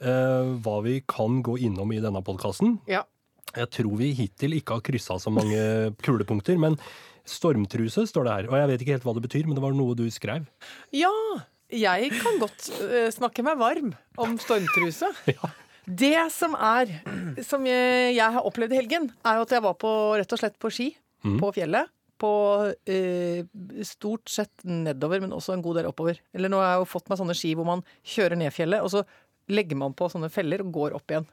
eh, 0.00 0.54
hva 0.64 0.76
vi 0.84 1.02
kan 1.04 1.42
gå 1.44 1.58
innom 1.58 1.92
i 1.92 2.00
denne 2.00 2.22
podkasten. 2.24 2.78
Ja. 2.88 3.02
Jeg 3.56 3.68
tror 3.76 3.98
vi 4.00 4.14
hittil 4.16 4.56
ikke 4.56 4.78
har 4.78 4.84
kryssa 4.86 5.18
så 5.20 5.28
mange 5.28 5.92
kulepunkter, 6.06 6.56
men 6.56 6.78
stormtruse 7.28 8.06
står 8.08 8.24
det 8.24 8.32
her. 8.38 8.48
Og 8.48 8.56
jeg 8.56 8.70
vet 8.70 8.84
ikke 8.86 8.96
helt 8.96 9.04
hva 9.04 9.14
det 9.18 9.26
betyr, 9.26 9.44
men 9.44 9.58
det 9.58 9.64
var 9.66 9.76
noe 9.76 9.98
du 9.98 10.06
skrev. 10.08 10.48
ja, 10.96 11.12
jeg 11.68 12.10
kan 12.16 12.40
godt 12.40 12.70
uh, 12.80 13.10
snakke 13.12 13.44
meg 13.44 13.60
varm 13.60 13.92
om 14.16 14.38
stormtruse. 14.40 15.12
Ja. 15.36 15.52
Det 15.86 16.32
som 16.34 16.56
er, 16.58 16.88
som 17.46 17.62
jeg, 17.62 18.16
jeg 18.16 18.34
har 18.34 18.42
opplevd 18.42 18.72
i 18.74 18.78
helgen, 18.80 19.04
er 19.22 19.36
jo 19.38 19.44
at 19.44 19.52
jeg 19.54 19.62
var 19.62 19.76
på, 19.78 19.90
rett 20.18 20.32
og 20.34 20.40
slett 20.40 20.56
på 20.58 20.70
ski 20.74 20.88
mm. 21.22 21.36
på 21.38 21.52
fjellet. 21.54 21.92
På 22.16 22.32
eh, 22.88 23.44
stort 23.84 24.30
sett 24.32 24.64
nedover, 24.64 25.20
men 25.20 25.34
også 25.36 25.54
en 25.54 25.64
god 25.64 25.80
del 25.80 25.88
oppover. 25.90 26.20
Eller 26.36 26.52
nå 26.52 26.60
har 26.62 26.72
jeg 26.72 26.82
jo 26.82 26.90
fått 26.94 27.10
meg 27.12 27.20
sånne 27.20 27.36
ski 27.36 27.52
hvor 27.58 27.68
man 27.68 27.84
kjører 28.06 28.40
ned 28.40 28.54
fjellet, 28.56 28.84
og 28.84 28.92
så 28.94 29.04
legger 29.52 29.78
man 29.78 29.94
på 29.96 30.08
sånne 30.10 30.30
feller 30.32 30.64
og 30.64 30.72
går 30.74 30.96
opp 30.96 31.12
igjen. 31.12 31.28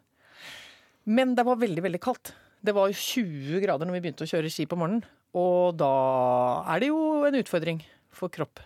Men 1.10 1.34
det 1.38 1.46
var 1.48 1.62
veldig, 1.62 1.84
veldig 1.84 2.02
kaldt. 2.04 2.34
Det 2.64 2.76
var 2.76 2.92
jo 2.92 3.00
20 3.00 3.64
grader 3.64 3.88
når 3.88 3.98
vi 3.98 4.04
begynte 4.06 4.28
å 4.28 4.30
kjøre 4.30 4.52
ski 4.52 4.68
på 4.70 4.78
morgenen. 4.80 5.04
Og 5.36 5.74
da 5.80 5.94
er 6.70 6.84
det 6.84 6.92
jo 6.92 7.00
en 7.28 7.40
utfordring 7.40 7.82
for 8.14 8.32
kropp. 8.32 8.62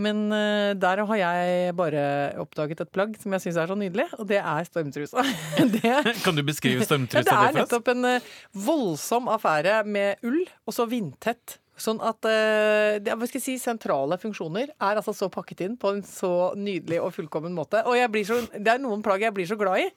Men 0.00 0.32
eh, 0.32 0.72
der 0.80 1.02
har 1.04 1.18
jeg 1.20 1.72
bare 1.76 2.02
oppdaget 2.40 2.80
et 2.80 2.92
plagg 2.94 3.16
som 3.20 3.34
jeg 3.36 3.44
syns 3.44 3.58
er 3.60 3.68
så 3.68 3.76
nydelig, 3.76 4.06
og 4.16 4.28
det 4.30 4.38
er 4.40 4.68
stormtrusa. 4.68 5.24
det, 5.74 5.96
Kan 6.24 6.38
du 6.38 6.44
beskrive 6.46 6.80
ja, 6.80 7.00
det 7.12 7.34
er 7.34 7.58
nettopp 7.58 7.90
en 7.92 8.08
eh, 8.14 8.30
voldsom 8.56 9.28
affære 9.32 9.82
med 9.84 10.22
ull, 10.24 10.40
og 10.64 10.76
så 10.76 10.88
vindtett. 10.88 11.58
Sånn 11.76 12.00
at 12.04 12.24
eh, 12.28 13.02
hva 13.04 13.26
skal 13.26 13.40
jeg 13.40 13.44
si, 13.44 13.56
sentrale 13.60 14.16
funksjoner 14.20 14.70
er 14.72 15.00
altså 15.00 15.12
så 15.16 15.28
pakket 15.32 15.64
inn 15.66 15.76
på 15.80 15.92
en 15.92 16.02
så 16.06 16.52
nydelig 16.56 17.00
og 17.02 17.12
fullkommen 17.16 17.52
måte. 17.56 17.82
Og 17.88 17.98
så, 18.28 18.38
det 18.54 18.76
er 18.76 18.80
noen 18.80 19.04
plagg 19.04 19.24
jeg 19.24 19.36
blir 19.36 19.48
så 19.48 19.58
glad 19.60 19.82
i. 19.82 19.90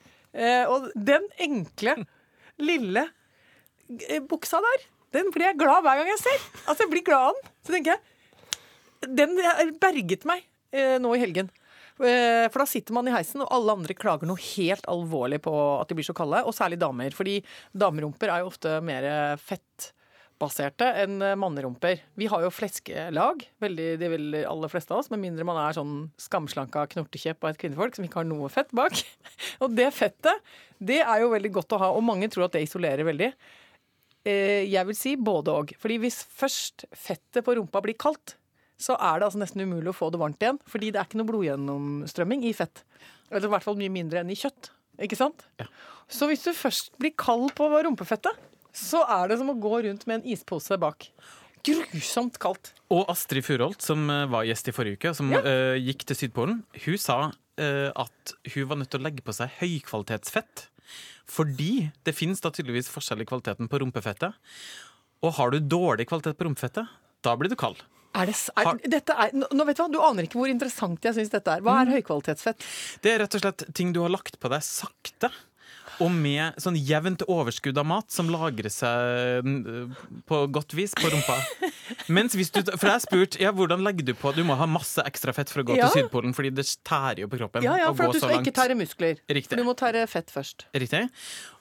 Og 0.67 0.89
den 0.99 1.23
enkle, 1.39 1.93
lille 2.59 3.05
buksa 4.27 4.59
der, 4.63 4.83
den 5.15 5.29
blir 5.31 5.51
jeg 5.51 5.59
glad 5.61 5.85
hver 5.85 6.01
gang 6.01 6.09
jeg 6.11 6.23
ser. 6.23 6.41
Altså, 6.65 6.83
jeg 6.83 6.91
blir 6.91 7.05
glad 7.07 7.29
av 7.29 7.37
den. 7.37 7.53
Så 7.63 7.75
tenker 7.75 7.95
jeg 7.95 8.14
Den 9.07 9.37
berget 9.81 10.25
meg 10.27 10.45
eh, 10.73 10.97
nå 11.01 11.13
i 11.15 11.21
helgen. 11.21 11.49
Eh, 11.99 12.45
For 12.51 12.59
da 12.59 12.67
sitter 12.67 12.95
man 12.97 13.07
i 13.07 13.13
heisen, 13.15 13.43
og 13.45 13.51
alle 13.55 13.75
andre 13.77 13.95
klager 13.95 14.27
noe 14.27 14.41
helt 14.55 14.87
alvorlig 14.91 15.41
på 15.45 15.53
at 15.79 15.87
de 15.91 15.95
blir 15.99 16.07
så 16.07 16.15
kalde, 16.17 16.41
og 16.43 16.55
særlig 16.57 16.79
damer. 16.81 17.13
Fordi 17.15 17.37
damerumper 17.71 18.31
er 18.33 18.43
jo 18.43 18.49
ofte 18.51 18.77
mer 18.83 19.05
fettbaserte 19.39 20.89
enn 21.03 21.19
mannerumper. 21.39 22.01
Vi 22.19 22.27
har 22.31 22.43
jo 22.43 22.51
fleskelag, 22.51 23.45
veldig, 23.63 23.89
de 24.01 24.11
vil 24.11 24.39
aller 24.43 24.71
fleste 24.71 24.91
av 24.95 25.03
oss, 25.03 25.11
med 25.13 25.23
mindre 25.23 25.47
man 25.47 25.61
er 25.63 25.77
sånn 25.77 25.97
skamslanka 26.19 26.87
knortekjepp 26.95 27.43
av 27.45 27.53
et 27.53 27.61
kvinnefolk 27.63 27.95
som 27.95 28.07
ikke 28.07 28.21
har 28.23 28.27
noe 28.29 28.51
fett 28.51 28.73
bak. 28.75 28.99
Og 29.63 29.71
det 29.77 29.91
fettet, 29.95 30.43
det 30.83 30.99
er 31.05 31.23
jo 31.23 31.31
veldig 31.31 31.53
godt 31.55 31.77
å 31.77 31.83
ha, 31.85 31.93
og 31.95 32.03
mange 32.03 32.27
tror 32.33 32.49
at 32.49 32.57
det 32.57 32.65
isolerer 32.67 33.07
veldig. 33.07 33.31
Eh, 34.25 34.65
Jeg 34.67 34.89
vil 34.89 34.97
si 34.99 35.15
både 35.15 35.53
og. 35.53 35.71
Fordi 35.79 36.01
hvis 36.03 36.19
først 36.35 36.89
fettet 36.91 37.45
på 37.45 37.55
rumpa 37.55 37.79
blir 37.85 37.95
kaldt, 37.95 38.35
så 38.81 38.97
er 38.99 39.19
det 39.19 39.29
altså 39.29 39.41
nesten 39.41 39.63
umulig 39.63 39.91
å 39.91 39.95
få 39.95 40.09
det 40.11 40.19
varmt 40.21 40.41
igjen. 40.43 40.59
Fordi 40.69 40.91
det 40.91 40.99
er 40.99 41.07
ikke 41.07 41.19
noe 41.21 41.29
blodgjennomstrømming 41.29 42.43
i 42.49 42.55
fett. 42.55 42.83
Eller 43.31 43.47
i 43.47 43.53
hvert 43.53 43.65
fall 43.65 43.79
mye 43.79 43.93
mindre 43.93 44.21
enn 44.21 44.33
i 44.33 44.37
kjøtt. 44.39 44.71
Ikke 45.03 45.17
sant? 45.19 45.47
Så 46.11 46.27
hvis 46.29 46.45
du 46.45 46.51
først 46.55 46.93
blir 47.01 47.15
kald 47.19 47.51
på 47.57 47.67
rumpefettet, 47.67 48.35
så 48.75 49.01
er 49.07 49.31
det 49.31 49.39
som 49.39 49.51
å 49.51 49.57
gå 49.59 49.81
rundt 49.87 50.05
med 50.07 50.21
en 50.21 50.29
ispose 50.35 50.77
bak. 50.79 51.07
Grusomt 51.65 52.37
kaldt. 52.41 52.73
Og 52.93 53.07
Astrid 53.09 53.45
Furholt, 53.47 53.81
som 53.81 54.03
eh, 54.11 54.27
var 54.29 54.45
gjest 54.45 54.69
i 54.69 54.75
forrige 54.75 54.99
uke, 54.99 55.13
som 55.17 55.31
Ja. 55.33 55.41
uh, 55.41 55.79
gikk 55.81 56.05
til 56.05 56.19
Sydpolen, 56.19 56.61
hun 56.83 56.99
sa 57.01 57.17
uh, 57.31 57.89
at 57.95 58.35
hun 58.53 58.69
var 58.69 58.77
nødt 58.77 58.91
til 58.93 59.01
å 59.01 59.05
legge 59.07 59.25
på 59.25 59.33
seg 59.33 59.49
høykvalitetsfett. 59.63 60.67
Fordi 61.25 61.89
det 62.05 62.13
finnes 62.13 62.43
da 62.43 62.51
tydeligvis 62.53 62.91
forskjell 62.93 63.23
i 63.23 63.27
kvaliteten 63.27 63.71
på 63.71 63.81
rumpefettet. 63.81 64.37
Og 65.25 65.33
har 65.39 65.49
du 65.49 65.57
dårlig 65.57 66.05
kvalitet 66.11 66.37
på 66.37 66.45
rumpefettet, 66.45 66.91
da 67.25 67.33
blir 67.39 67.49
du 67.49 67.57
kald. 67.57 67.81
Er 68.15 68.29
det, 68.31 68.35
er, 68.55 68.63
Har- 68.69 68.79
dette 68.95 69.15
er, 69.25 69.31
nå, 69.35 69.65
vet 69.67 69.75
du 69.77 69.83
hva, 69.83 69.89
Du 69.91 69.99
aner 70.01 70.23
ikke 70.27 70.39
hvor 70.39 70.47
interessant 70.51 71.03
jeg 71.03 71.13
syns 71.17 71.29
dette 71.33 71.51
er. 71.51 71.59
Hva 71.65 71.73
Mm. 71.75 71.81
er 71.81 72.01
høykvalitetsfett? 72.01 72.63
Det 73.03 73.11
er 73.11 73.19
rett 73.25 73.35
og 73.35 73.41
slett 73.41 73.65
ting 73.75 73.91
du 73.93 74.01
har 74.01 74.09
lagt 74.13 74.39
på 74.39 74.49
deg 74.49 74.61
sakte. 74.63 75.31
Og 76.03 76.11
med 76.11 76.57
sånn 76.59 76.75
jevnt 76.75 77.21
overskudd 77.31 77.77
av 77.79 77.85
mat 77.87 78.11
som 78.11 78.27
lagrer 78.33 78.71
seg 78.73 79.45
mm, 79.45 79.93
på 80.27 80.39
godt 80.51 80.73
vis 80.75 80.91
på 80.97 81.07
rumpa. 81.13 81.37
Mens 82.11 82.35
hvis 82.35 82.49
du, 82.51 82.59
For 82.75 82.89
jeg 82.89 83.03
spurte 83.05 83.39
ja, 83.39 83.51
hvordan 83.55 83.83
legger 83.85 84.07
du 84.09 84.13
på 84.17 84.31
Du 84.35 84.41
må 84.47 84.55
ha 84.59 84.65
masse 84.69 85.01
ekstra 85.07 85.31
fett 85.35 85.51
for 85.53 85.61
å 85.63 85.67
gå 85.69 85.77
Ja. 85.77 85.87
til 85.93 86.03
Sydpolen, 86.03 86.33
fordi 86.35 86.51
det 86.57 86.65
tærer 86.87 87.21
jo 87.23 87.29
på 87.31 87.39
kroppen. 87.39 87.63
Ja, 87.63 87.77
ja, 87.79 87.91
For 87.95 88.09
at 88.09 88.17
du 88.17 88.19
skal 88.19 88.41
ikke 88.41 88.55
tære 88.55 88.75
muskler. 88.79 89.21
Riktig. 89.29 89.55
Du 89.59 89.63
må 89.67 89.75
tære 89.77 90.03
fett 90.11 90.33
først. 90.33 90.65
Riktig. 90.75 91.05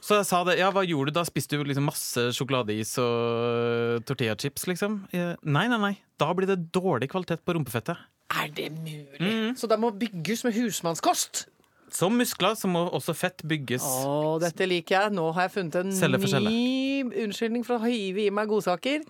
Så 0.04 0.18
jeg 0.18 0.26
sa 0.28 0.42
det, 0.48 0.58
ja, 0.58 0.70
hva 0.74 0.82
gjorde 0.84 1.12
du 1.14 1.18
da? 1.20 1.24
Spiste 1.28 1.56
du 1.60 1.64
liksom 1.64 1.86
masse 1.88 2.26
sjokoladeis 2.36 2.96
og 3.00 4.04
tortillachips, 4.08 4.66
liksom? 4.70 4.98
Eh, 5.14 5.34
Nei, 5.44 5.66
nei, 5.70 5.78
nei. 5.80 5.94
Da 6.20 6.32
blir 6.36 6.46
det 6.50 6.58
dårlig 6.74 7.08
kvalitet 7.12 7.44
på 7.46 7.54
rumpefettet. 7.56 7.96
Er 8.34 8.48
det 8.56 8.70
mulig? 8.72 9.20
Mm. 9.20 9.54
Så 9.58 9.68
det 9.70 9.78
må 9.80 9.90
bygges 9.94 10.44
med 10.46 10.54
husmannskost? 10.56 11.46
Som 11.94 12.16
muskler 12.18 12.56
så 12.58 12.66
må 12.70 12.80
også 12.90 13.14
fett 13.14 13.42
bygges. 13.46 13.84
Å, 13.86 14.38
dette 14.42 14.66
liker 14.66 14.96
jeg. 14.96 15.12
Nå 15.14 15.28
har 15.36 15.46
jeg 15.46 15.52
funnet 15.54 15.76
en 15.78 15.92
Celle 15.94 16.18
for 16.18 16.32
celle. 16.32 16.50
ny 16.50 17.04
unnskyldning 17.24 17.62
for 17.66 17.78
å 17.78 17.84
hive 17.86 18.24
i 18.26 18.30
meg 18.34 18.50
godsaker. 18.50 19.04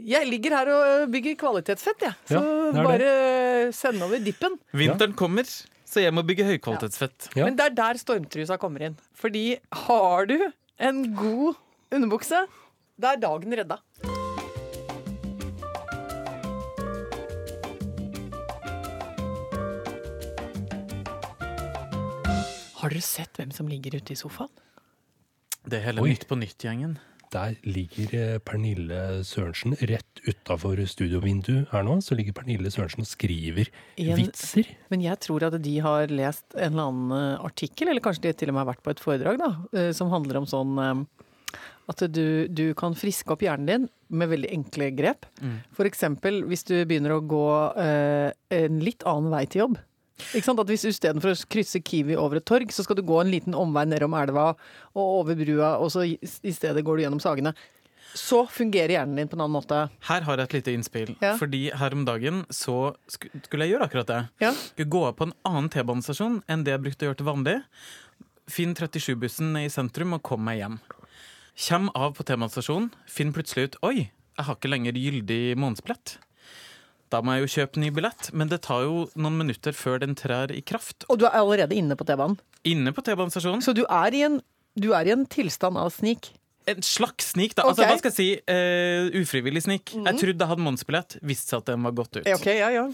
Jeg 0.00 0.28
ligger 0.30 0.56
her 0.56 0.70
og 0.72 1.10
bygger 1.12 1.36
kvalitetsfett, 1.40 2.06
jeg. 2.08 2.16
Så 2.30 2.40
Ja, 2.40 2.70
det 2.72 2.80
er 2.80 2.88
bare 2.88 3.10
send 3.76 4.02
over 4.06 4.22
dippen. 4.24 4.56
Vinteren 4.72 5.12
kommer, 5.18 5.44
så 5.84 6.00
jeg 6.00 6.14
må 6.16 6.24
bygge 6.24 6.46
høykvalitetsfett. 6.48 7.28
Ja. 7.36 7.44
Men 7.44 7.58
det 7.60 7.68
er 7.70 7.76
der 7.82 8.00
stormtrusa 8.00 8.56
kommer 8.62 8.88
inn. 8.88 8.96
Fordi 9.20 9.58
har 9.84 10.30
du 10.30 10.38
en 10.80 11.04
god 11.18 11.60
underbukse, 11.92 12.46
da 13.00 13.12
er 13.16 13.20
dagen 13.20 13.52
redda. 13.60 13.80
Har 22.80 22.92
dere 22.92 23.04
sett 23.04 23.36
hvem 23.40 23.52
som 23.54 23.68
ligger 23.70 23.96
ute 24.00 24.14
i 24.14 24.18
sofaen? 24.18 24.50
Det 25.68 25.78
er 25.80 25.86
hele 25.90 26.02
Oi. 26.04 26.14
Nytt 26.14 26.26
på 26.30 26.38
nytt-gjengen. 26.40 26.94
Der 27.30 27.52
ligger 27.62 28.14
eh, 28.18 28.38
Pernille 28.42 29.20
Sørensen 29.28 29.76
rett 29.86 30.22
utafor 30.26 30.80
studiovinduet 30.90 31.68
her 31.70 31.84
nå. 31.86 31.98
Så 32.02 32.16
ligger 32.18 32.34
Pernille 32.34 32.72
Sørensen 32.74 33.04
og 33.04 33.10
skriver 33.10 33.68
en- 34.00 34.16
vitser. 34.18 34.66
Men 34.90 35.04
jeg 35.04 35.20
tror 35.22 35.44
at 35.46 35.58
de 35.62 35.74
har 35.84 36.10
lest 36.10 36.56
en 36.56 36.72
eller 36.72 36.88
annen 36.88 37.12
eh, 37.36 37.44
artikkel, 37.46 37.92
eller 37.92 38.02
kanskje 38.02 38.24
de 38.26 38.32
til 38.40 38.50
og 38.50 38.56
med 38.56 38.64
har 38.64 38.72
vært 38.72 38.82
på 38.88 38.94
et 38.96 39.04
foredrag, 39.04 39.38
da, 39.44 39.50
eh, 39.78 39.92
som 39.94 40.10
handler 40.10 40.40
om 40.42 40.48
sånn 40.50 41.06
at 41.90 42.02
du, 42.14 42.46
du 42.46 42.68
kan 42.78 42.94
friske 42.94 43.32
opp 43.34 43.40
hjernen 43.42 43.66
din 43.66 43.86
med 44.14 44.30
veldig 44.30 44.50
enkle 44.54 44.90
grep. 44.94 45.26
For 45.74 45.86
eksempel 45.88 46.44
hvis 46.46 46.62
du 46.68 46.76
begynner 46.86 47.16
å 47.16 47.22
gå 47.26 47.46
eh, 47.82 48.30
en 48.58 48.78
litt 48.82 49.02
annen 49.10 49.30
vei 49.32 49.44
til 49.50 49.64
jobb. 49.64 49.78
Ikke 50.34 50.46
sant? 50.46 50.60
At 50.62 50.70
hvis 50.70 50.86
Istedenfor 50.90 51.32
å 51.32 51.50
krysse 51.50 51.82
Kiwi 51.84 52.16
over 52.18 52.40
et 52.40 52.46
torg, 52.48 52.72
så 52.74 52.84
skal 52.86 52.98
du 52.98 53.04
gå 53.06 53.20
en 53.22 53.32
liten 53.32 53.56
omvei 53.56 53.86
nedom 53.88 54.16
elva 54.18 54.52
og 54.94 55.04
over 55.20 55.38
brua, 55.38 55.76
og 55.80 55.92
så 55.94 56.06
i, 56.06 56.16
stedet 56.24 56.84
går 56.86 56.98
du 56.98 57.04
gjennom 57.06 57.22
Sagene. 57.22 57.54
Så 58.16 58.42
fungerer 58.50 58.96
hjernen 58.96 59.20
din 59.20 59.28
på 59.30 59.36
en 59.38 59.44
annen 59.44 59.54
måte. 59.54 59.80
Her 60.08 60.24
har 60.26 60.40
jeg 60.40 60.48
et 60.48 60.54
lite 60.58 60.72
innspill. 60.74 61.12
Ja. 61.22 61.36
Fordi 61.38 61.68
her 61.78 61.94
om 61.94 62.02
dagen 62.08 62.42
så 62.50 62.94
skulle 63.06 63.66
jeg 63.66 63.76
gjøre 63.76 63.86
akkurat 63.86 64.10
det. 64.10 64.20
Ja. 64.42 64.50
Skulle 64.72 64.90
gå 64.90 65.02
av 65.06 65.18
på 65.18 65.28
en 65.28 65.36
annen 65.46 65.70
T-banestasjon 65.70 66.40
enn 66.50 66.64
det 66.66 66.74
jeg 66.74 66.84
brukte 66.86 67.06
å 67.06 67.10
gjøre 67.10 67.20
til 67.20 67.28
vanlig. 67.30 67.58
Finn 68.50 68.74
37-bussen 68.74 69.54
i 69.62 69.68
sentrum 69.70 70.16
og 70.18 70.24
kom 70.26 70.42
meg 70.46 70.58
hjem. 70.58 70.80
Kjem 71.60 71.90
av 71.94 72.16
på 72.16 72.26
T-banestasjonen, 72.26 72.90
finn 73.10 73.30
plutselig 73.36 73.68
ut 73.68 73.78
Oi, 73.86 73.96
jeg 74.08 74.48
har 74.48 74.58
ikke 74.58 74.70
lenger 74.72 74.98
gyldig 74.98 75.42
månedsbillett. 75.60 76.16
Da 77.10 77.20
må 77.26 77.34
jeg 77.34 77.42
jo 77.42 77.50
kjøpe 77.56 77.80
ny 77.82 77.90
billett, 77.94 78.28
men 78.32 78.50
det 78.52 78.60
tar 78.66 78.84
jo 78.86 79.06
noen 79.18 79.38
minutter 79.40 79.74
før 79.74 79.98
den 80.02 80.14
trær 80.18 80.52
i 80.54 80.60
kraft. 80.62 81.06
Og 81.10 81.18
du 81.18 81.26
er 81.26 81.34
allerede 81.40 81.74
inne 81.74 81.96
på 81.98 82.06
T-banen. 82.06 82.38
Inne 82.70 82.92
på 82.94 83.02
T-banestasjonen. 83.02 83.64
Så 83.64 83.74
du 83.74 83.82
er, 83.88 84.14
i 84.14 84.22
en, 84.28 84.38
du 84.78 84.92
er 84.94 85.10
i 85.10 85.14
en 85.16 85.26
tilstand 85.26 85.80
av 85.80 85.90
snik. 85.96 86.30
En 86.70 86.84
slags 86.86 87.32
snik, 87.32 87.56
da. 87.58 87.64
Altså, 87.66 87.82
Ok. 87.82 87.88
hva 87.90 87.98
skal 87.98 88.12
jeg 88.12 88.18
si? 88.20 88.28
Uh, 88.46 89.22
ufrivillig 89.24 89.64
snik. 89.66 89.90
Jeg 89.96 90.20
trodde 90.22 90.38
jeg 90.44 90.50
hadde 90.52 90.62
månedsbillett, 90.66 91.18
visste 91.26 91.54
seg 91.56 91.64
at 91.64 91.72
den 91.72 91.82
var 91.88 91.96
gått 91.98 92.20
ut. 92.20 92.28
Okay, 92.36 92.60
ja, 92.60 92.68
ja. 92.70 92.86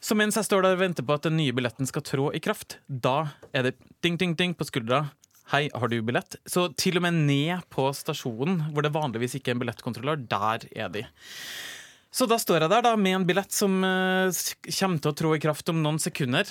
Så 0.00 0.14
mens 0.16 0.38
jeg 0.38 0.46
står 0.46 0.62
der 0.64 0.76
og 0.76 0.80
venter 0.80 1.04
på 1.04 1.16
at 1.18 1.26
den 1.26 1.36
nye 1.36 1.52
billetten 1.52 1.88
skal 1.88 2.04
trå 2.06 2.30
i 2.36 2.40
kraft, 2.40 2.78
da 2.88 3.32
er 3.52 3.68
det 3.68 3.74
ding, 4.04 4.16
ding, 4.20 4.36
ding 4.38 4.54
på 4.56 4.64
skuldra. 4.68 5.08
Hei, 5.50 5.66
har 5.74 5.90
du 5.90 5.98
billett? 6.06 6.38
Så 6.46 6.68
til 6.78 7.00
og 7.00 7.02
med 7.02 7.18
ned 7.26 7.66
på 7.74 7.88
stasjonen, 7.96 8.68
hvor 8.70 8.86
det 8.86 8.94
vanligvis 8.94 9.34
ikke 9.36 9.50
er 9.50 9.58
en 9.58 9.62
billettkontrollør, 9.64 10.22
der 10.30 10.68
er 10.78 10.92
de. 10.94 11.02
Så 12.10 12.26
da 12.30 12.40
står 12.42 12.64
jeg 12.64 12.72
der 12.72 12.84
da 12.84 12.96
med 12.98 13.20
en 13.20 13.26
billett 13.28 13.54
som 13.54 13.80
uh, 13.86 14.28
kommer 14.74 15.02
til 15.02 15.12
å 15.12 15.16
trå 15.16 15.32
i 15.36 15.42
kraft 15.42 15.70
om 15.70 15.78
noen 15.82 16.00
sekunder. 16.02 16.50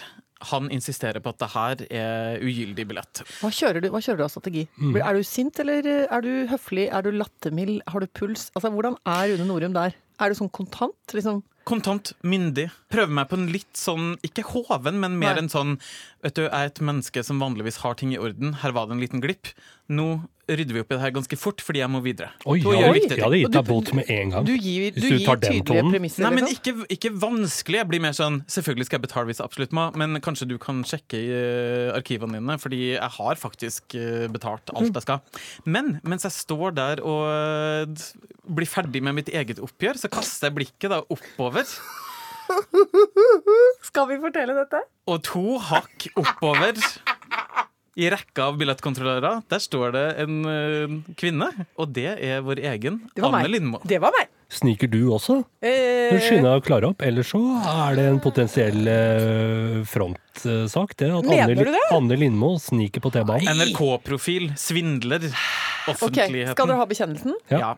Han 0.54 0.70
insisterer 0.72 1.20
på 1.20 1.34
at 1.34 1.42
det 1.42 1.50
her 1.52 1.82
er 1.92 2.44
ugyldig 2.46 2.86
billett. 2.88 3.24
Hva 3.42 3.52
kjører 3.52 3.84
du, 3.84 3.90
hva 3.92 4.00
kjører 4.00 4.22
du 4.22 4.24
av 4.24 4.32
strategi? 4.32 4.64
Er 4.96 5.18
du 5.18 5.26
sint, 5.28 5.60
eller 5.60 5.84
eh, 5.84 6.06
er 6.08 6.24
du 6.24 6.32
høflig? 6.48 6.86
Er 6.88 7.04
du 7.04 7.12
lattermild? 7.12 7.82
Har 7.92 8.06
du 8.06 8.08
puls? 8.08 8.48
Altså, 8.56 8.72
Hvordan 8.72 8.96
er 9.04 9.34
Rune 9.34 9.50
Norum 9.50 9.76
der? 9.76 9.98
Er 10.20 10.32
du 10.32 10.40
sånn 10.40 10.52
kontant? 10.56 10.96
liksom? 11.12 11.44
Kontant, 11.68 12.14
myndig. 12.24 12.70
Prøver 12.90 13.12
meg 13.20 13.28
på 13.30 13.38
en 13.38 13.50
litt 13.52 13.76
sånn, 13.78 14.14
ikke 14.26 14.48
hoven, 14.54 14.98
men 15.04 15.20
mer 15.20 15.36
Nei. 15.36 15.44
en 15.44 15.52
sånn 15.52 15.76
Vet 16.24 16.40
du, 16.40 16.46
jeg 16.48 16.56
er 16.56 16.72
et 16.72 16.82
menneske 16.84 17.22
som 17.24 17.44
vanligvis 17.44 17.84
har 17.84 18.00
ting 18.00 18.16
i 18.16 18.20
orden. 18.20 18.56
Her 18.64 18.74
var 18.76 18.88
det 18.88 18.96
en 18.96 19.04
liten 19.04 19.24
glipp. 19.24 19.52
Nå 19.92 20.08
rydder 20.50 20.76
vi 20.78 20.82
opp 20.84 20.92
i 20.92 20.96
det 20.98 21.02
her 21.04 21.14
ganske 21.16 21.38
fort, 21.40 21.62
fordi 21.66 21.82
jeg 21.84 21.92
må 21.94 22.02
videre. 22.06 22.32
Oi, 22.50 22.58
ja, 22.60 22.74
jeg 22.74 22.90
hadde 22.90 23.18
jeg 23.18 23.24
hadde 23.24 23.40
gitt 23.44 23.56
deg 23.56 23.68
bot 23.70 23.92
med 23.98 24.10
en 24.16 24.34
gang. 24.34 24.48
Du 24.48 24.54
gir, 24.56 24.90
du 24.96 25.00
Hvis 25.00 25.22
du 25.22 25.26
tar 25.28 25.40
den 25.44 25.62
tonen. 25.68 25.92
premisser. 25.94 26.26
Nei, 26.26 26.32
men 26.40 26.50
ikke, 26.52 26.74
ikke 26.96 27.12
vanskelig. 27.22 27.80
Jeg 27.84 27.90
blir 27.92 28.04
mer 28.04 28.16
sånn 28.18 28.42
Selvfølgelig 28.50 28.90
skal 28.90 29.00
jeg 29.00 29.06
betale 29.08 29.30
hvis 29.30 29.40
jeg 29.42 29.50
absolutt 29.50 29.76
må, 29.78 29.86
men 30.00 30.20
kanskje 30.26 30.48
du 30.50 30.58
kan 30.62 30.82
sjekke 30.88 31.20
i 31.20 31.30
eh, 31.36 31.94
arkivene 31.96 32.40
dine, 32.40 32.58
fordi 32.62 32.82
jeg 32.96 33.14
har 33.20 33.40
faktisk 33.40 33.96
eh, 34.00 34.28
betalt 34.32 34.74
alt 34.74 34.94
jeg 34.96 35.06
skal. 35.06 35.22
Men 35.70 35.98
mens 36.08 36.26
jeg 36.28 36.36
står 36.36 36.76
der 36.78 37.04
og 37.06 37.26
eh, 37.30 38.06
blir 38.50 38.70
ferdig 38.70 39.04
med 39.06 39.20
mitt 39.22 39.30
eget 39.34 39.62
oppgjør, 39.64 40.00
så 40.02 40.12
kaster 40.12 40.50
jeg 40.50 40.58
blikket 40.60 40.94
da 40.94 41.04
oppover. 41.06 41.68
Skal 43.90 44.08
vi 44.10 44.18
fortelle 44.24 44.56
dette? 44.58 44.82
Og 45.10 45.22
to 45.26 45.60
hakk 45.70 46.08
oppover 46.18 46.78
i 48.00 48.08
rekka 48.14 48.50
av 48.50 48.58
billettkontrollører, 48.60 49.42
der 49.52 49.62
står 49.64 49.94
det 49.96 50.04
en 50.24 50.36
eh, 50.48 50.94
kvinne. 51.20 51.50
Og 51.80 51.92
det 51.96 52.12
er 52.16 52.44
vår 52.46 52.62
egen 52.72 53.02
Anne. 53.20 53.44
Lindmo. 53.52 53.82
Det 53.88 54.00
var 54.02 54.14
meg. 54.16 54.30
Sniker 54.50 54.90
du 54.90 55.12
også? 55.14 55.36
Eh, 55.62 56.10
Men 56.16 56.22
skynder 56.26 56.56
deg 56.56 56.62
å 56.62 56.66
klare 56.66 56.90
opp, 56.90 57.04
ellers 57.06 57.30
så 57.36 57.42
er 57.70 58.00
det 58.00 58.06
en 58.10 58.22
potensiell 58.24 58.88
eh, 58.90 59.76
frontsak. 59.90 60.96
Det 60.98 61.12
at 61.20 61.28
Mener 61.28 61.54
Anne, 61.54 61.68
du 61.68 61.76
det? 61.76 61.84
Anne 61.94 62.18
Lindmo 62.18 62.56
sniker 62.62 63.04
på 63.04 63.12
T-banen. 63.14 63.46
NRK-profil, 63.60 64.50
svindler, 64.58 65.28
ok, 65.30 65.94
offentligheten. 65.94 66.56
Skal 66.56 66.72
dere 66.72 66.82
ha 66.82 66.88
bekjennelsen? 66.90 67.38
Ja. 67.54 67.62
Ja. 67.62 67.76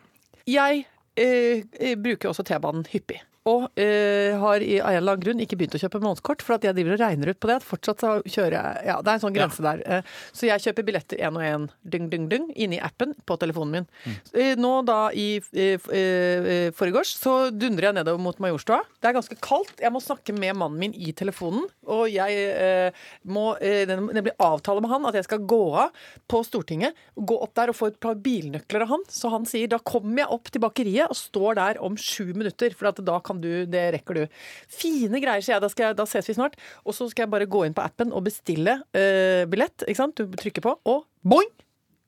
Jeg 0.52 0.86
eh, 1.20 1.68
eh, 1.76 1.98
bruker 2.00 2.32
også 2.32 2.46
T-banen 2.48 2.88
hyppig. 2.94 3.20
Og 3.50 3.64
øh, 3.74 4.36
har 4.38 4.62
i 4.62 4.76
en 4.78 5.00
eller 5.00 5.16
annen 5.16 5.22
grunn 5.24 5.40
ikke 5.42 5.58
begynt 5.58 5.74
å 5.74 5.82
kjøpe 5.82 6.02
månedskort, 6.04 6.44
for 6.46 6.60
at 6.60 6.66
jeg 6.68 6.76
driver 6.78 6.94
og 6.94 7.02
regner 7.02 7.32
ut 7.34 7.40
på 7.42 7.50
det. 7.50 7.56
at 7.58 7.66
Fortsatt 7.66 8.04
så 8.04 8.12
kjører 8.22 8.54
jeg 8.54 8.90
Ja, 8.92 8.98
det 9.02 9.10
er 9.10 9.18
en 9.18 9.24
sånn 9.24 9.34
grense 9.34 9.66
der. 9.66 9.82
Eh, 9.82 10.12
så 10.30 10.46
jeg 10.46 10.62
kjøper 10.62 10.86
billetter 10.86 11.24
én 11.26 11.40
og 11.40 11.46
én, 11.46 11.66
dyng, 11.82 12.10
dyng, 12.12 12.28
dyng, 12.30 12.46
inni 12.54 12.78
appen 12.78 13.16
på 13.26 13.38
telefonen 13.42 13.80
min. 13.80 13.88
Mm. 14.06 14.62
nå 14.62 14.74
da 14.86 15.00
i 15.18 15.28
eh, 15.58 15.90
eh, 15.90 16.70
forgårs 16.78 17.16
så 17.18 17.36
dundrer 17.50 17.90
jeg 17.90 17.98
nedover 17.98 18.22
mot 18.22 18.38
Majorstua. 18.44 18.84
Det 19.02 19.10
er 19.10 19.18
ganske 19.18 19.40
kaldt. 19.42 19.74
Jeg 19.82 19.94
må 19.94 20.04
snakke 20.04 20.36
med 20.38 20.60
mannen 20.62 20.78
min 20.82 20.94
i 20.94 21.10
telefonen, 21.18 21.66
og 21.90 22.06
jeg 22.14 22.46
øh, 22.54 23.02
må 23.26 23.56
øh, 23.58 23.90
det 23.90 24.36
avtale 24.38 24.86
med 24.86 24.94
han 24.94 25.10
at 25.10 25.18
jeg 25.18 25.26
skal 25.26 25.46
gå 25.50 25.62
av 25.82 25.98
på 26.30 26.44
Stortinget, 26.46 26.98
gå 27.16 27.38
opp 27.42 27.56
der 27.58 27.72
og 27.72 27.78
få 27.78 27.90
et 27.92 28.00
par 28.04 28.20
bilnøkler 28.22 28.86
av 28.86 28.94
han. 28.94 29.10
Så 29.10 29.34
han 29.34 29.50
sier 29.50 29.72
da 29.72 29.82
kommer 29.82 30.24
jeg 30.24 30.34
opp 30.38 30.54
til 30.54 30.64
bakeriet 30.64 31.10
og 31.10 31.18
står 31.18 31.58
der 31.58 31.82
om 31.82 31.98
sju 31.98 32.36
minutter, 32.36 32.76
for 32.78 32.92
at 32.92 33.02
da 33.06 33.18
kan 33.24 33.31
du, 33.40 33.66
det 33.70 33.86
rekker 33.96 34.20
du. 34.20 34.24
Fine 34.68 35.22
greier, 35.24 35.44
sier 35.46 35.56
jeg. 35.56 35.64
Da, 35.64 35.72
skal 35.72 35.90
jeg. 35.90 36.00
da 36.02 36.08
ses 36.10 36.28
vi 36.28 36.36
snart. 36.36 36.58
Og 36.84 36.98
så 36.98 37.08
skal 37.12 37.28
jeg 37.28 37.34
bare 37.34 37.50
gå 37.50 37.64
inn 37.68 37.78
på 37.78 37.86
appen 37.86 38.12
og 38.12 38.26
bestille 38.28 38.82
uh, 38.82 39.44
billett. 39.52 39.88
ikke 39.88 40.02
sant? 40.02 40.20
Du 40.20 40.40
trykker 40.42 40.66
på, 40.66 40.76
og 40.92 41.06
boing! 41.24 41.52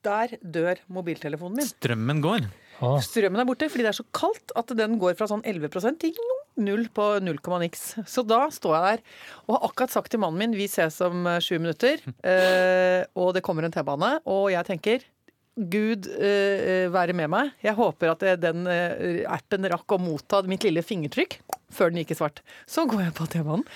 Der 0.03 0.36
dør 0.42 0.82
mobiltelefonen 0.92 1.62
min. 1.62 1.70
Strømmen 1.70 2.20
går. 2.24 2.50
Ah, 2.84 2.98
Strømmen 3.00 3.39
er 3.39 3.48
borte 3.48 3.70
fordi 3.72 3.86
det 3.86 3.94
er 3.94 4.00
så 4.01 4.06
kaldt 4.15 4.51
at 4.60 4.74
den 4.75 4.98
går 5.00 5.15
fra 5.15 5.30
sånn 5.30 5.46
11 5.48 5.70
til 6.01 6.18
null 6.60 6.88
på 6.94 7.06
0, 7.24 7.39
niks. 7.63 7.86
Så 8.10 8.24
da 8.27 8.46
står 8.53 8.75
jeg 8.75 8.84
der 8.84 9.03
og 9.48 9.56
har 9.56 9.65
akkurat 9.70 9.94
sagt 9.94 10.12
til 10.13 10.22
mannen 10.22 10.42
min 10.42 10.58
vi 10.58 10.68
ses 10.70 11.00
om 11.06 11.25
eh, 11.30 11.39
sju 11.44 11.58
minutter, 11.60 12.03
eh, 12.25 13.06
og 13.15 13.34
det 13.36 13.44
kommer 13.46 13.65
en 13.65 13.74
T-bane, 13.74 14.18
og 14.30 14.51
jeg 14.53 14.68
tenker 14.70 15.08
Gud 15.53 16.07
uh, 16.10 16.88
være 16.93 17.13
med 17.17 17.29
meg. 17.29 17.51
Jeg 17.62 17.77
håper 17.77 18.13
at 18.13 18.24
den 18.41 18.65
uh, 18.65 19.22
appen 19.29 19.69
rakk 19.69 19.93
å 19.93 20.01
motta 20.01 20.41
mitt 20.50 20.65
lille 20.65 20.81
fingertrykk 20.86 21.38
før 21.74 21.93
den 21.93 22.01
gikk 22.01 22.15
i 22.15 22.17
svart. 22.17 22.41
Så 22.69 22.88
går 22.89 23.07
jeg 23.07 23.15
på 23.17 23.27
T-banen. 23.29 23.67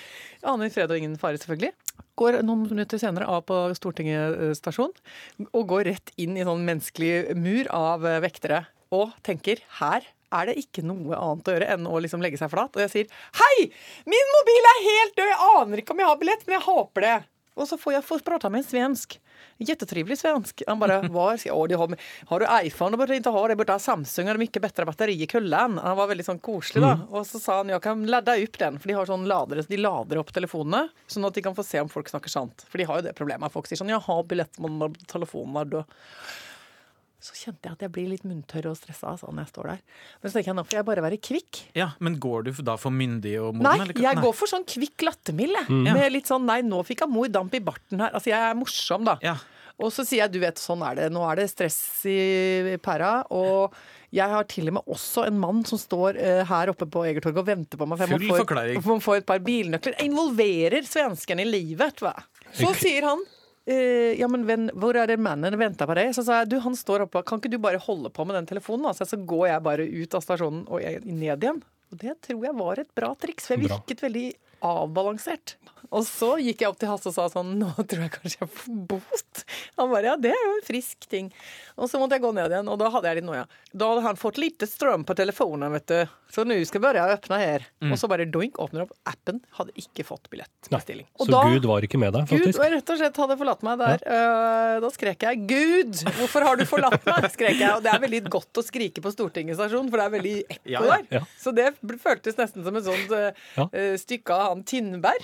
Aner 0.48 0.74
fred 0.74 0.90
og 0.94 0.98
ingen 0.98 1.18
fare, 1.22 1.38
selvfølgelig. 1.42 1.74
Går 2.18 2.40
noen 2.46 2.66
minutter 2.66 3.02
senere 3.02 3.30
av 3.30 3.44
på 3.46 3.58
Stortinget 3.78 4.58
stasjon 4.58 4.94
og 5.52 5.64
går 5.70 5.90
rett 5.92 6.14
inn 6.18 6.38
i 6.38 6.46
sånn 6.46 6.66
menneskelig 6.66 7.36
mur 7.38 7.70
av 7.74 8.06
vektere. 8.24 8.64
Og 8.94 9.14
tenker 9.26 9.62
her 9.82 10.06
er 10.34 10.50
det 10.50 10.58
ikke 10.60 10.84
noe 10.86 11.16
annet 11.16 11.48
å 11.48 11.56
gjøre 11.56 11.70
enn 11.76 11.88
å 11.88 12.00
liksom 12.04 12.24
legge 12.24 12.40
seg 12.40 12.52
flat. 12.52 12.74
Og 12.76 12.84
jeg 12.84 12.94
sier 12.94 13.08
'Hei! 13.40 13.70
Min 14.06 14.34
mobil 14.36 14.70
er 14.74 14.86
helt 14.90 15.16
død! 15.16 15.32
Jeg 15.32 15.52
aner 15.62 15.82
ikke 15.82 15.94
om 15.94 16.02
jeg 16.04 16.10
har 16.10 16.20
billett, 16.22 16.48
men 16.48 16.58
jeg 16.58 16.68
håper 16.68 17.02
det'. 17.02 17.28
Og 17.58 17.68
så 17.68 17.78
får 17.80 17.94
jeg 17.98 18.24
prata 18.26 18.50
med 18.50 18.64
en 18.64 18.70
svensk. 18.70 19.18
Jättetrevlig 19.58 20.18
svensk. 20.20 20.64
Han 20.68 20.80
bara, 20.80 21.02
var 21.18 21.40
Åh, 21.52 21.68
det 21.68 21.76
har, 21.76 21.96
har 22.28 22.40
du 22.40 22.46
iPhone? 22.68 22.92
Du 22.92 23.02
burde 23.02 23.18
ikke 23.18 23.34
ha 23.34 23.44
det. 23.48 23.58
Du 23.58 23.72
ha 23.72 23.80
Samsung. 23.80 24.28
Har 24.30 24.40
mye 24.42 24.64
bedre 24.64 24.86
batteri 24.90 25.18
i 25.24 25.30
kullen. 25.30 25.78
Han 25.82 25.98
var 25.98 26.12
veldig 26.12 26.26
sånn 26.28 26.42
koselig, 26.44 26.84
da. 26.84 26.94
Og 27.10 27.26
så 27.28 27.42
sa 27.42 27.60
han 27.62 27.74
jeg 27.74 27.84
kan 27.86 28.06
ladde 28.10 28.38
opp 28.44 28.60
den, 28.62 28.78
for 28.82 28.92
de 28.92 28.98
har 28.98 29.10
sånn 29.10 29.28
ladere, 29.30 29.66
de 29.68 29.80
lader 29.82 30.22
opp 30.22 30.34
telefonene, 30.36 30.88
sånn 31.10 31.26
at 31.28 31.38
de 31.38 31.44
kan 31.46 31.56
få 31.58 31.66
se 31.66 31.82
om 31.82 31.90
folk 31.92 32.10
snakker 32.12 32.32
sant. 32.32 32.66
For 32.70 32.82
de 32.82 32.88
har 32.90 33.02
jo 33.02 33.08
det 33.08 33.16
problemet. 33.18 33.54
Folk 33.54 33.70
sier 33.70 33.80
sånn 33.80 33.94
'Jeg 33.94 34.06
har 34.06 34.24
billett 34.24 34.60
men 34.60 34.94
telefonen 35.08 35.62
er 35.62 35.66
død'. 35.78 35.98
Så 37.20 37.34
kjente 37.34 37.66
jeg 37.66 37.74
at 37.74 37.82
jeg 37.82 37.92
blir 37.96 38.10
litt 38.12 38.24
munntørr 38.30 38.68
og 38.70 38.76
stressa 38.78 39.10
altså, 39.10 39.32
når 39.34 39.48
jeg 39.48 39.52
står 39.56 39.70
der. 39.72 39.80
Men 40.22 40.30
så 40.30 40.38
tenker 40.38 40.52
jeg 40.52 40.58
nå 40.60 40.64
får 40.70 40.78
jeg 40.78 40.86
bare 40.86 41.02
være 41.08 41.18
kvikk. 41.18 41.62
Ja, 41.74 41.88
Men 42.00 42.20
går 42.22 42.44
du 42.46 42.52
da 42.62 42.76
for 42.78 42.94
myndig 42.94 43.36
og 43.42 43.56
moden? 43.58 43.66
Nei, 43.66 43.76
eller? 43.88 44.02
jeg 44.06 44.22
går 44.22 44.34
for 44.38 44.52
sånn 44.52 44.66
kvikk 44.70 45.02
lattermild. 45.08 45.58
jeg. 45.58 45.82
Med 45.98 46.12
litt 46.14 46.30
sånn 46.30 46.46
'nei, 46.46 46.62
nå 46.62 46.84
fikk 46.86 47.02
jeg 47.06 47.10
mor 47.10 47.28
damp 47.28 47.54
i 47.58 47.60
barten 47.60 48.00
her'. 48.00 48.14
Altså, 48.14 48.30
jeg 48.30 48.38
er 48.52 48.54
morsom, 48.56 49.04
da. 49.04 49.18
Ja. 49.26 49.36
Og 49.78 49.92
så 49.94 50.06
sier 50.06 50.24
jeg 50.26 50.32
du 50.34 50.40
vet, 50.42 50.58
sånn 50.58 50.82
er 50.86 50.96
det. 50.98 51.12
Nå 51.14 51.22
er 51.32 51.36
det 51.38 51.50
stress 51.52 51.78
i 52.10 52.78
pæra. 52.82 53.26
Og 53.30 53.74
jeg 54.14 54.30
har 54.30 54.44
til 54.50 54.70
og 54.70 54.74
med 54.74 54.84
også 54.90 55.28
en 55.28 55.38
mann 55.40 55.64
som 55.66 55.78
står 55.78 56.18
uh, 56.18 56.44
her 56.50 56.72
oppe 56.72 56.88
på 56.90 57.04
Egertorget 57.06 57.38
og 57.44 57.46
venter 57.46 57.78
på 57.78 57.86
meg. 57.86 57.98
for 58.00 58.08
Full 58.08 58.26
få 58.30 58.36
et- 58.38 58.42
forklaring. 58.46 58.82
må 58.84 58.98
få 59.02 59.18
et 59.18 59.26
par 59.26 59.40
bilnøkler. 59.40 59.94
Jeg 60.00 60.10
involverer 60.10 60.82
svenskene 60.86 61.42
i 61.46 61.50
livet, 61.50 61.78
vet 61.78 61.96
du 61.98 62.06
hva. 62.06 62.16
Så 62.54 62.74
sier 62.78 63.04
han 63.06 63.22
ja, 63.68 64.28
men 64.32 64.46
venn, 64.48 64.70
hvor 64.80 64.96
er 64.96 65.10
det 65.12 65.18
mannen 65.20 65.58
venter 65.60 65.90
på 65.90 65.96
deg? 65.98 66.14
Så 66.16 66.24
sa 66.24 66.42
jeg 66.42 66.52
du, 66.54 66.58
han 66.64 66.78
står 66.78 67.08
oppe, 67.08 67.24
kan 67.28 67.42
ikke 67.42 67.52
du 67.52 67.60
bare 67.62 67.82
holde 67.84 68.12
på 68.14 68.26
med 68.28 68.38
den 68.40 68.48
telefonen? 68.50 68.88
da? 68.88 68.94
Så, 68.96 69.08
så 69.10 69.20
går 69.20 69.50
jeg 69.50 69.66
bare 69.66 69.88
ut 69.88 70.16
av 70.16 70.24
stasjonen 70.24 70.64
og 70.72 71.04
ned 71.04 71.44
igjen. 71.44 71.64
Og 71.92 72.02
det 72.02 72.18
tror 72.26 72.44
jeg 72.48 72.58
var 72.58 72.82
et 72.82 72.94
bra 72.96 73.14
triks, 73.20 73.48
for 73.48 73.56
jeg 73.56 73.68
virket 73.68 74.04
veldig 74.04 74.28
avbalansert. 74.68 75.56
Og 75.92 76.04
så 76.08 76.34
gikk 76.42 76.62
jeg 76.66 76.70
opp 76.72 76.80
til 76.82 76.90
Hasse 76.92 77.08
og 77.12 77.16
sa 77.16 77.28
sånn 77.32 77.54
Nå 77.62 77.70
tror 77.78 78.04
jeg 78.08 78.12
kanskje 78.18 78.42
jeg 78.44 78.50
får 78.52 78.82
bot. 78.92 79.44
Han 79.78 79.92
bare 79.94 80.12
ja, 80.12 80.16
det 80.20 80.32
er 80.34 80.42
jo 80.44 80.54
en 80.58 80.66
frisk 80.68 81.08
ting. 81.12 81.32
Og 81.78 81.90
så 81.92 82.00
måtte 82.02 82.18
jeg 82.18 82.24
gå 82.26 82.32
ned 82.34 82.52
igjen, 82.52 82.68
og 82.74 82.80
da 82.82 82.90
hadde 82.90 83.08
jeg 83.12 83.20
litt 83.22 83.28
noia. 83.30 83.46
Da 83.78 83.92
hadde 83.92 84.04
han 84.08 84.18
fått 84.18 84.40
lite 84.42 84.66
strøm 84.68 85.04
på 85.06 85.14
telefonen, 85.18 85.70
vet 85.78 85.86
du. 85.92 86.00
Så 86.34 86.44
nå 86.44 86.58
skal 86.68 86.82
jeg 86.82 86.84
begynne 86.84 87.04
å 87.08 87.16
åpne 87.16 87.38
her. 87.40 87.66
Og 87.88 87.94
så 88.02 88.10
bare 88.12 88.26
doink, 88.28 88.58
åpner 88.60 88.84
opp 88.84 88.96
appen. 89.08 89.38
Hadde 89.60 89.72
ikke 89.80 90.04
fått 90.08 90.26
billettbestilling. 90.34 91.06
Så 91.22 91.30
da- 91.32 91.44
Gud 91.54 91.68
var 91.70 91.86
ikke 91.86 92.00
med 92.02 92.12
deg, 92.18 92.26
faktisk? 92.28 92.60
og 92.60 92.74
rett 92.74 92.90
og 92.92 93.00
slett 93.00 93.20
hadde 93.22 93.38
forlatt 93.40 93.64
meg 93.64 93.78
der. 93.80 94.04
Eh, 94.04 94.80
da 94.84 94.90
skrek 94.92 95.24
jeg 95.24 95.46
'Gud, 95.48 95.94
hvorfor 96.18 96.44
har 96.44 96.58
du 96.58 96.66
forlatt 96.66 97.06
meg?' 97.06 97.30
skrek 97.32 97.60
jeg. 97.62 97.72
Og 97.78 97.84
det 97.86 97.94
er 97.94 98.00
veldig 98.04 98.24
godt 98.30 98.60
å 98.60 98.66
skrike 98.66 99.00
på 99.06 99.14
Stortinget 99.14 99.56
stasjon, 99.56 99.90
for 99.90 99.98
det 100.02 100.06
er 100.06 100.16
veldig 100.18 100.36
ekko 100.58 100.74
Ja, 100.74 100.82
ja. 100.84 100.98
der. 100.98 101.08
Ja. 101.20 101.24
Så 101.40 101.54
det 101.56 101.70
føltes 102.02 102.36
nesten 102.36 102.66
som 102.66 102.76
et 102.76 102.84
sånt 102.84 103.12
uh, 103.14 103.32
Ja. 103.56 103.70
stykke 103.98 104.34
av 104.36 104.50
han 104.52 104.64
Tindberg. 104.68 105.22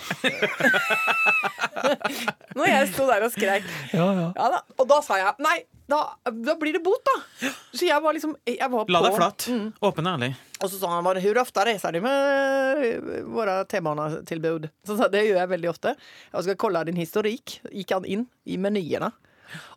Når 2.57 2.67
jeg 2.69 2.89
sto 2.93 3.05
der 3.09 3.25
og 3.25 3.31
skrek. 3.33 3.65
Ja, 3.93 4.07
ja. 4.15 4.27
Ja 4.37 4.49
da. 4.55 4.59
Og 4.79 4.87
da 4.89 4.99
sa 5.05 5.17
jeg 5.19 5.33
nei, 5.43 5.55
da, 5.89 5.99
da 6.31 6.55
blir 6.59 6.75
det 6.77 6.83
bot, 6.85 7.01
da. 7.07 7.49
Så 7.75 7.87
jeg 7.87 7.99
var 8.03 8.15
liksom 8.15 8.35
jeg 8.47 8.69
var 8.71 8.89
La 8.93 9.01
på- 9.01 9.07
deg 9.09 9.17
flat. 9.17 9.47
Åpen 9.89 10.07
og 10.07 10.13
ærlig. 10.17 10.31
og 10.63 10.69
så 10.71 10.79
sa 10.79 10.91
han 10.93 11.03
bare, 11.07 11.21
hvor 11.23 11.41
ofte 11.41 11.65
reiser 11.67 11.97
du 11.97 12.01
med 12.05 13.25
våre 13.33 13.57
T-banetilbud? 13.69 14.69
Så 14.87 14.97
sa 14.99 15.09
det 15.11 15.25
gjør 15.27 15.41
jeg 15.41 15.51
veldig 15.55 15.71
ofte. 15.73 15.95
Jeg 16.33 16.47
skal 16.47 16.59
kolla 16.61 16.83
din 16.87 16.99
historikk. 17.01 17.57
Gikk 17.73 17.95
han 17.97 18.05
inn 18.05 18.27
i 18.45 18.57
menyene, 18.61 19.11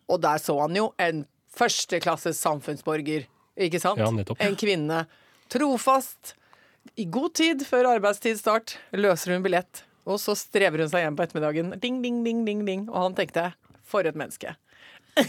og 0.08 0.20
der 0.22 0.38
så 0.42 0.58
han 0.62 0.76
jo 0.78 0.90
en 1.02 1.24
førsteklasses 1.56 2.38
samfunnsborger. 2.44 3.26
Ikke 3.56 3.80
sant? 3.80 3.98
Ja, 3.98 4.10
nettopp. 4.12 4.42
En 4.44 4.56
kvinne. 4.60 5.06
Trofast. 5.48 6.34
I 7.00 7.06
god 7.10 7.32
tid 7.34 7.64
før 7.66 7.88
arbeidstidsstart 7.96 8.76
løser 8.94 9.32
hun 9.34 9.42
billett. 9.42 9.80
Og 10.06 10.20
så 10.22 10.36
strever 10.38 10.84
hun 10.84 10.90
seg 10.92 11.02
hjem 11.02 11.18
på 11.18 11.26
ettermiddagen. 11.26 11.74
Ding, 11.82 12.00
ding, 12.04 12.22
ding, 12.26 12.44
ding, 12.46 12.62
ding. 12.66 12.86
Og 12.92 13.08
han 13.08 13.16
tenkte 13.18 13.50
for 13.86 14.06
et 14.06 14.18
menneske. 14.18 14.54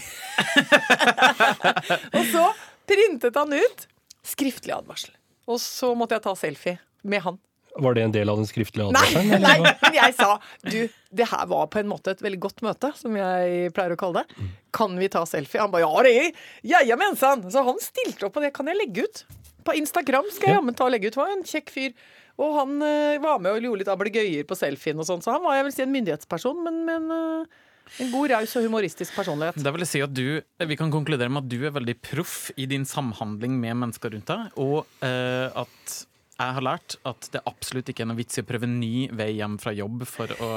og 2.16 2.24
så 2.28 2.44
printet 2.88 3.36
han 3.38 3.54
ut 3.56 3.86
skriftlig 4.26 4.74
advarsel. 4.76 5.14
Og 5.48 5.60
så 5.62 5.94
måtte 5.96 6.18
jeg 6.18 6.26
ta 6.26 6.34
selfie 6.38 6.78
med 7.08 7.24
han. 7.24 7.38
Var 7.78 7.94
det 7.94 8.02
en 8.02 8.12
del 8.14 8.30
av 8.30 8.40
den 8.40 8.48
skriftlige 8.48 8.88
advarselen? 8.88 9.42
Nei, 9.44 9.58
nei, 9.62 9.72
men 9.84 9.96
jeg 9.96 10.14
sa 10.18 10.32
du, 10.66 10.78
det 11.14 11.26
her 11.30 11.44
var 11.50 11.68
på 11.70 11.80
en 11.82 11.90
måte 11.90 12.14
et 12.14 12.22
veldig 12.24 12.40
godt 12.42 12.62
møte, 12.66 12.90
som 12.98 13.14
jeg 13.16 13.72
pleier 13.76 13.94
å 13.94 13.98
kalle 14.00 14.24
det. 14.24 14.48
Kan 14.74 14.96
vi 14.98 15.10
ta 15.12 15.22
selfie? 15.28 15.60
Han 15.62 15.72
ba 15.72 15.82
ja, 15.84 15.90
det 16.04 16.10
er 16.10 16.18
jeg. 16.18 16.32
jajamensan! 16.72 17.46
Så 17.52 17.62
han 17.68 17.78
stilte 17.82 18.26
opp, 18.28 18.40
og 18.40 18.46
det 18.46 18.54
kan 18.56 18.70
jeg 18.70 18.80
legge 18.80 19.06
ut. 19.06 19.22
På 19.68 19.76
Instagram 19.76 20.30
skal 20.32 20.48
jeg 20.48 20.58
jammen 20.62 20.76
ta 20.76 20.86
og 20.86 20.94
legge 20.94 21.10
ut. 21.10 21.20
Var 21.20 21.34
en 21.34 21.44
kjekk 21.44 21.72
fyr. 21.74 21.94
Og 22.38 22.54
han 22.54 22.76
uh, 22.80 23.18
var 23.20 23.40
med 23.42 23.56
og 23.56 23.64
gjorde 23.66 23.82
litt 23.82 23.90
ablegøyer 23.92 24.46
på 24.48 24.56
selfien 24.56 24.98
og 25.00 25.08
sånn, 25.08 25.24
så 25.24 25.34
han 25.34 25.42
var 25.42 25.58
jeg 25.58 25.66
vil 25.66 25.74
si 25.74 25.82
en 25.82 25.90
myndighetsperson, 25.90 26.60
men, 26.62 26.76
men 26.86 27.08
uh, 27.10 27.64
en 27.98 28.12
god, 28.12 28.28
raus 28.30 28.54
og 28.60 28.66
humoristisk 28.68 29.16
personlighet. 29.18 29.58
Da 29.64 29.72
vil 29.74 29.82
jeg 29.82 29.90
si 29.90 30.02
at 30.04 30.12
du, 30.14 30.38
Vi 30.70 30.78
kan 30.78 30.92
konkludere 30.94 31.32
med 31.32 31.46
at 31.46 31.50
du 31.50 31.66
er 31.66 31.74
veldig 31.74 31.96
proff 31.98 32.52
i 32.54 32.68
din 32.70 32.86
samhandling 32.86 33.58
med 33.58 33.80
mennesker 33.82 34.14
rundt 34.14 34.30
deg, 34.30 34.54
og 34.60 34.84
uh, 35.02 35.64
at 35.64 35.98
jeg 36.38 36.54
har 36.54 36.62
lært 36.62 36.94
at 37.08 37.30
det 37.34 37.42
absolutt 37.50 37.90
ikke 37.90 38.04
er 38.04 38.12
noe 38.12 38.20
vits 38.20 38.38
i 38.38 38.44
å 38.44 38.46
prøve 38.46 38.68
en 38.68 38.78
ny 38.78 39.08
vei 39.18 39.32
hjem 39.40 39.58
fra 39.58 39.74
jobb 39.74 40.06
for 40.06 40.30
å 40.38 40.52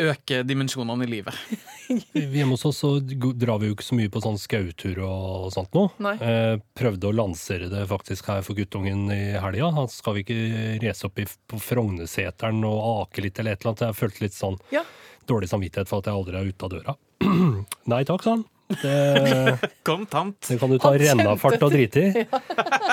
øke 0.00 0.40
dimensjonene 0.46 1.04
i 1.06 1.10
livet. 1.10 1.34
Hjemme 2.16 2.54
hos 2.56 2.64
oss 2.68 2.80
så 2.82 2.90
drar 3.00 3.60
vi 3.62 3.68
jo 3.70 3.76
ikke 3.76 3.86
så 3.86 3.98
mye 3.98 4.10
på 4.12 4.22
sånn 4.24 4.38
skautur 4.40 4.98
og 5.06 5.50
sånt 5.54 5.76
nå. 5.76 5.84
Nei. 6.02 6.14
Eh, 6.18 6.56
prøvde 6.78 7.10
å 7.10 7.14
lansere 7.14 7.68
det 7.72 7.84
faktisk 7.90 8.28
her 8.32 8.42
for 8.46 8.58
guttungen 8.58 9.06
i 9.14 9.20
helga. 9.42 9.70
Han 9.76 9.88
skal 9.92 10.18
vi 10.18 10.24
ikke 10.26 10.40
race 10.86 11.06
opp 11.06 11.22
i, 11.22 11.26
på 11.26 11.60
Frogneseteren 11.62 12.64
og 12.66 12.82
ake 13.06 13.26
litt 13.28 13.38
eller 13.42 13.54
et 13.56 13.62
eller 13.62 13.74
annet. 13.76 13.86
Jeg 13.90 14.00
følte 14.02 14.26
litt 14.26 14.36
sånn 14.38 14.58
Ja. 14.74 14.82
dårlig 15.28 15.48
samvittighet 15.52 15.88
for 15.90 16.02
at 16.02 16.10
jeg 16.10 16.18
aldri 16.18 16.40
er 16.40 16.50
ute 16.52 16.66
av 16.68 16.76
døra. 16.76 16.96
Nei 17.94 18.02
takk, 18.08 18.22
sa 18.26 18.36
han. 18.36 18.44
Det, 18.66 19.58
Kontant. 19.86 20.40
det 20.48 20.56
kan 20.58 20.72
du 20.72 20.78
ta 20.82 20.90
rennafart 20.98 21.62
og 21.62 21.70
drite 21.70 22.02
i. 22.02 22.24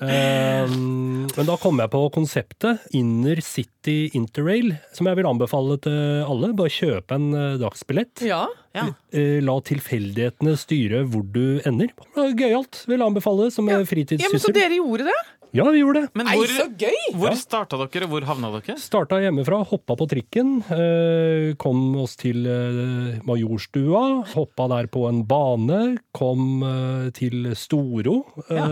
Eh, 0.00 0.68
men 0.68 1.48
da 1.48 1.56
kom 1.60 1.80
jeg 1.80 1.92
på 1.92 2.02
konseptet 2.14 2.84
Inner 2.96 3.40
City 3.44 4.10
Interrail, 4.16 4.74
som 4.96 5.08
jeg 5.08 5.18
vil 5.18 5.28
anbefale 5.28 5.78
til 5.84 5.96
alle. 6.26 6.52
Bare 6.58 6.72
kjøpe 6.72 7.16
en 7.16 7.28
eh, 7.32 7.56
dagsbillett. 7.62 8.24
Ja. 8.26 8.44
Ja. 8.76 8.90
Eh, 9.16 9.38
La 9.44 9.54
tilfeldighetene 9.64 10.56
styre 10.60 11.04
hvor 11.08 11.24
du 11.32 11.60
ender. 11.68 11.92
Gøyalt. 12.36 12.82
Vil 12.90 13.04
anbefale 13.04 13.48
som 13.54 13.68
ja 13.70 13.78
ja. 13.78 13.84
men 14.32 14.42
Så 14.42 14.52
dere 14.56 14.76
gjorde 14.76 15.08
det? 15.08 15.16
Ja, 15.54 15.64
vi 15.70 15.78
gjorde 15.80 16.02
det. 16.02 16.08
Men 16.18 16.26
hvor, 16.28 16.42
hvor, 16.44 16.52
så 16.52 16.66
gøy! 16.78 16.96
hvor 17.16 17.30
Ja. 17.30 17.36
starta 17.38 17.78
dere, 17.78 18.04
og 18.04 18.10
hvor 18.10 18.24
havna 18.28 18.50
dere? 18.58 18.74
Starta 18.80 19.20
hjemmefra, 19.22 19.60
hoppa 19.66 19.96
på 19.96 20.06
trikken. 20.10 20.58
eh, 20.70 21.54
Kom 21.56 21.94
oss 22.02 22.16
til 22.16 22.44
eh, 22.46 23.20
Majorstua. 23.24 24.24
Hoppa 24.34 24.66
der 24.68 24.86
på 24.92 25.06
en 25.08 25.22
bane. 25.24 25.98
Kom 26.12 26.62
eh, 26.66 27.10
til 27.16 27.52
Storo. 27.56 28.18
Ja. 28.50 28.66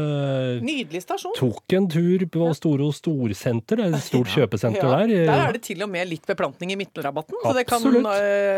Nydelig 0.65 1.03
stasjon. 1.07 1.33
Tok 1.39 1.73
en 1.79 1.89
tur 1.89 2.27
på 2.31 2.51
Storo 2.59 2.91
Storsenter. 2.93 3.77
Det 3.81 3.87
er 3.89 3.97
et 3.97 4.05
stort 4.09 4.29
kjøpesenter 4.35 4.85
Ja, 4.85 4.99
der. 5.07 5.15
der 5.31 5.45
er 5.49 5.53
det 5.57 5.63
til 5.67 5.83
og 5.87 5.91
med 5.93 6.09
litt 6.11 6.27
beplantning 6.29 6.73
i 6.75 6.79
Midtrabatten, 6.81 7.39
så 7.45 7.55
det 7.57 7.67
kan 7.71 7.83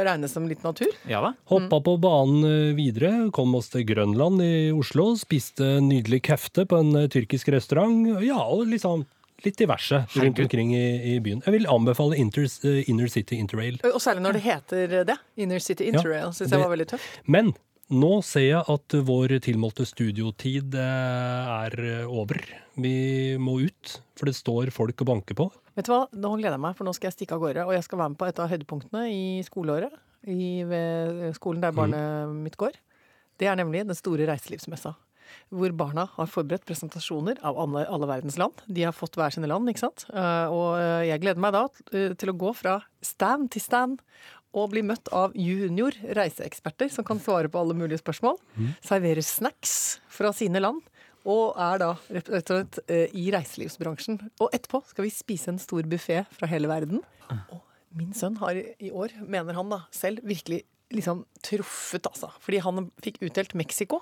regnes 0.07 0.33
som 0.35 0.47
litt 0.49 0.63
natur. 0.67 0.91
Ja 1.11 1.21
da. 1.25 1.33
Hoppa 1.53 1.81
på 1.85 1.97
banen 2.03 2.75
videre, 2.77 3.31
kom 3.35 3.55
oss 3.59 3.71
til 3.73 3.85
Grønland 3.89 4.43
i 4.45 4.71
Oslo, 4.75 5.13
spiste 5.21 5.77
nydelig 5.85 6.23
kefte 6.27 6.67
på 6.69 6.81
en 6.83 7.07
tyrkisk 7.13 7.51
restaurant. 7.55 8.06
Ja, 8.27 8.41
og 8.43 8.67
liksom 8.71 9.05
litt 9.45 9.59
diverse 9.61 10.01
rundt 10.17 10.41
omkring 10.41 10.73
i, 10.75 10.87
i 11.13 11.19
byen. 11.23 11.43
Jeg 11.45 11.55
vil 11.59 11.69
anbefale 11.71 12.17
Inter, 12.21 12.49
uh, 12.65 12.81
Inner 12.89 13.11
City 13.13 13.37
Interrail. 13.37 13.79
Og 13.93 14.01
særlig 14.03 14.25
når 14.25 14.39
det 14.39 14.45
heter 14.47 14.99
det. 15.09 15.19
Inner 15.37 15.63
City 15.63 15.91
Interrail. 15.91 16.33
Syns 16.37 16.55
jeg 16.55 16.63
var 16.63 16.73
veldig 16.73 16.89
tøft. 16.95 17.19
Men 17.29 17.53
nå 17.93 18.17
ser 18.27 18.49
jeg 18.49 18.63
at 18.73 18.97
vår 19.07 19.37
tilmålte 19.45 19.85
studiotid 19.87 20.75
eh, 20.75 21.53
er 21.55 22.07
over. 22.11 22.41
Vi 22.83 22.97
må 23.39 23.61
ut, 23.63 23.93
for 24.19 24.27
det 24.27 24.35
står 24.35 24.73
folk 24.75 25.05
og 25.05 25.11
banker 25.13 25.39
på. 25.39 25.47
Vet 25.79 25.87
du 25.87 25.93
hva, 25.93 26.01
Nå 26.11 26.33
gleder 26.41 26.57
jeg 26.57 26.65
meg, 26.65 26.75
for 26.75 26.89
nå 26.89 26.97
skal 26.97 27.13
jeg 27.13 27.21
stikke 27.21 27.37
av 27.37 27.45
gårde. 27.45 27.69
Og 27.69 27.77
jeg 27.77 27.87
skal 27.87 28.01
være 28.01 28.15
med 28.15 28.19
på 28.19 28.27
et 28.27 28.43
av 28.43 28.51
høydepunktene 28.51 29.05
i 29.13 29.23
skoleåret 29.47 29.95
i, 30.27 30.65
ved 30.67 31.37
skolen 31.39 31.63
der 31.63 31.77
barnet 31.77 32.35
mitt 32.35 32.59
går. 32.59 32.75
Det 33.39 33.47
er 33.47 33.59
nemlig 33.61 33.85
den 33.87 33.99
store 33.99 34.27
reiselivsmessa. 34.33 34.97
Hvor 35.55 35.73
barna 35.77 36.07
har 36.17 36.31
forberedt 36.31 36.67
presentasjoner 36.69 37.39
av 37.47 37.59
alle, 37.63 37.85
alle 37.89 38.09
verdens 38.11 38.39
land. 38.41 38.63
De 38.67 38.85
har 38.87 38.95
fått 38.97 39.17
hver 39.19 39.35
sine 39.35 39.49
land, 39.51 39.69
ikke 39.71 39.85
sant. 39.85 40.07
Eh, 40.13 40.47
Og 40.53 40.79
eh, 40.81 41.07
jeg 41.11 41.23
gleder 41.23 41.43
meg 41.43 41.55
da 41.57 41.65
eh, 41.93 42.15
til 42.19 42.33
å 42.33 42.37
gå 42.37 42.53
fra 42.57 42.79
stand 43.05 43.51
til 43.55 43.63
stand 43.65 44.03
og 44.57 44.71
bli 44.73 44.81
møtt 44.87 45.11
av 45.13 45.35
junior 45.37 45.93
reiseeksperter 46.17 46.89
som 46.93 47.05
kan 47.05 47.19
svare 47.21 47.51
på 47.53 47.61
alle 47.61 47.75
mulige 47.77 48.01
spørsmål. 48.01 48.39
Serverer 48.81 49.21
snacks 49.27 49.99
fra 50.09 50.31
sine 50.33 50.63
land. 50.63 50.81
Og 51.27 51.57
er 51.59 51.81
da 51.83 51.89
rett 52.15 52.29
og 52.31 52.47
slett 52.47 52.79
i 53.19 53.25
reiselivsbransjen. 53.35 54.21
Og 54.39 54.53
etterpå 54.55 54.79
skal 54.87 55.05
vi 55.05 55.11
spise 55.11 55.51
en 55.51 55.59
stor 55.59 55.83
buffé 55.91 56.21
fra 56.31 56.47
hele 56.49 56.71
verden. 56.71 57.03
Og 57.51 57.59
min 57.99 58.15
sønn 58.15 58.39
har 58.39 58.55
i 58.55 58.93
år, 58.95 59.13
mener 59.27 59.59
han 59.59 59.73
da 59.75 59.81
selv, 59.91 60.23
virkelig 60.25 60.63
liksom 60.95 61.25
truffet, 61.43 62.07
altså. 62.07 62.31
Fordi 62.41 62.61
han 62.63 62.91
fikk 63.03 63.19
utdelt 63.27 63.57
Mexico. 63.59 64.01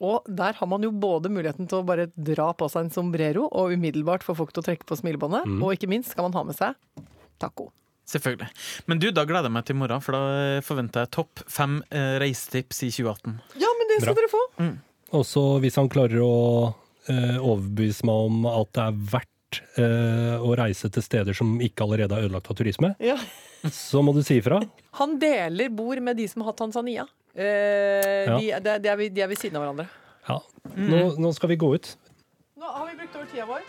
Og 0.00 0.24
der 0.26 0.54
har 0.56 0.66
man 0.70 0.82
jo 0.86 0.90
både 0.96 1.28
muligheten 1.28 1.68
til 1.68 1.82
å 1.82 1.84
bare 1.84 2.06
dra 2.16 2.50
på 2.56 2.68
seg 2.72 2.86
en 2.86 2.90
sombrero 2.94 3.44
og 3.52 3.74
umiddelbart 3.76 4.24
få 4.24 4.32
folk 4.38 4.52
til 4.56 4.62
å 4.62 4.66
trekke 4.70 4.86
på 4.88 4.96
smilebåndet, 4.96 5.44
Mm. 5.46 5.62
og 5.62 5.74
ikke 5.76 5.88
minst 5.92 6.10
skal 6.14 6.24
man 6.24 6.32
ha 6.38 6.42
med 6.44 6.56
seg 6.56 6.74
taco. 7.38 7.70
Selvfølgelig. 8.10 8.48
Men 8.88 8.98
du, 8.98 9.10
da 9.14 9.22
gleder 9.24 9.46
jeg 9.46 9.52
meg 9.54 9.64
til 9.68 9.76
i 9.76 9.78
morgen, 9.78 10.00
for 10.02 10.12
da 10.16 10.60
forventer 10.66 11.04
jeg 11.04 11.10
topp 11.14 11.42
fem 11.46 11.76
eh, 11.92 12.16
reisetips 12.18 12.82
i 12.82 12.88
2018. 12.90 13.36
Ja, 13.60 13.68
men 13.78 13.86
det 13.92 14.00
skal 14.02 14.14
Bra. 14.16 14.22
dere 14.22 14.32
få! 14.32 14.72
Og 15.20 15.24
så 15.26 15.44
hvis 15.62 15.76
han 15.78 15.88
klarer 15.92 16.18
å 16.24 16.32
eh, 17.06 17.36
overbevise 17.38 18.04
meg 18.08 18.26
om 18.30 18.46
at 18.50 18.72
det 18.74 18.82
er 18.88 18.98
verdt 19.14 19.60
eh, 19.78 20.36
å 20.42 20.56
reise 20.58 20.90
til 20.90 21.02
steder 21.06 21.34
som 21.38 21.54
ikke 21.62 21.84
allerede 21.86 22.16
er 22.18 22.26
ødelagt 22.26 22.50
av 22.50 22.56
turisme, 22.58 22.94
Ja. 22.98 23.16
så 23.70 24.02
må 24.02 24.14
du 24.16 24.22
si 24.26 24.40
ifra. 24.40 24.58
Han 24.98 25.18
deler 25.22 25.68
bord 25.70 26.00
med 26.02 26.16
de 26.18 26.26
som 26.30 26.42
har 26.42 26.52
Tanzania. 26.58 27.06
Eh, 27.34 28.26
Ja. 28.26 28.38
de, 28.38 28.60
de, 28.60 28.78
de, 28.82 28.88
er, 28.88 29.08
de 29.14 29.20
er 29.22 29.26
ved 29.30 29.36
siden 29.36 29.56
av 29.56 29.62
hverandre. 29.64 29.86
Ja. 30.28 30.38
Nå, 30.76 31.04
nå 31.18 31.32
skal 31.36 31.48
vi 31.52 31.56
gå 31.56 31.74
ut. 31.74 31.92
Nå 32.60 32.66
har 32.66 32.86
vi 32.90 32.96
brukt 32.98 33.16
over 33.16 33.26
tida 33.32 33.46
vår. 33.46 33.62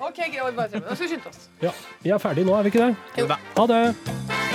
OK, 0.00 0.16
greit. 0.34 0.56
Nå 0.56 0.94
skal 0.94 1.06
vi 1.06 1.08
skynde 1.14 1.30
oss. 1.30 1.48
Ja, 1.62 1.70
Vi 2.02 2.10
er 2.10 2.18
ferdige 2.18 2.44
nå, 2.46 2.56
er 2.58 2.62
vi 2.66 2.74
ikke 2.74 2.88
det? 2.88 2.96
Jo. 3.22 3.28
Ha 3.58 3.66
det! 3.70 4.53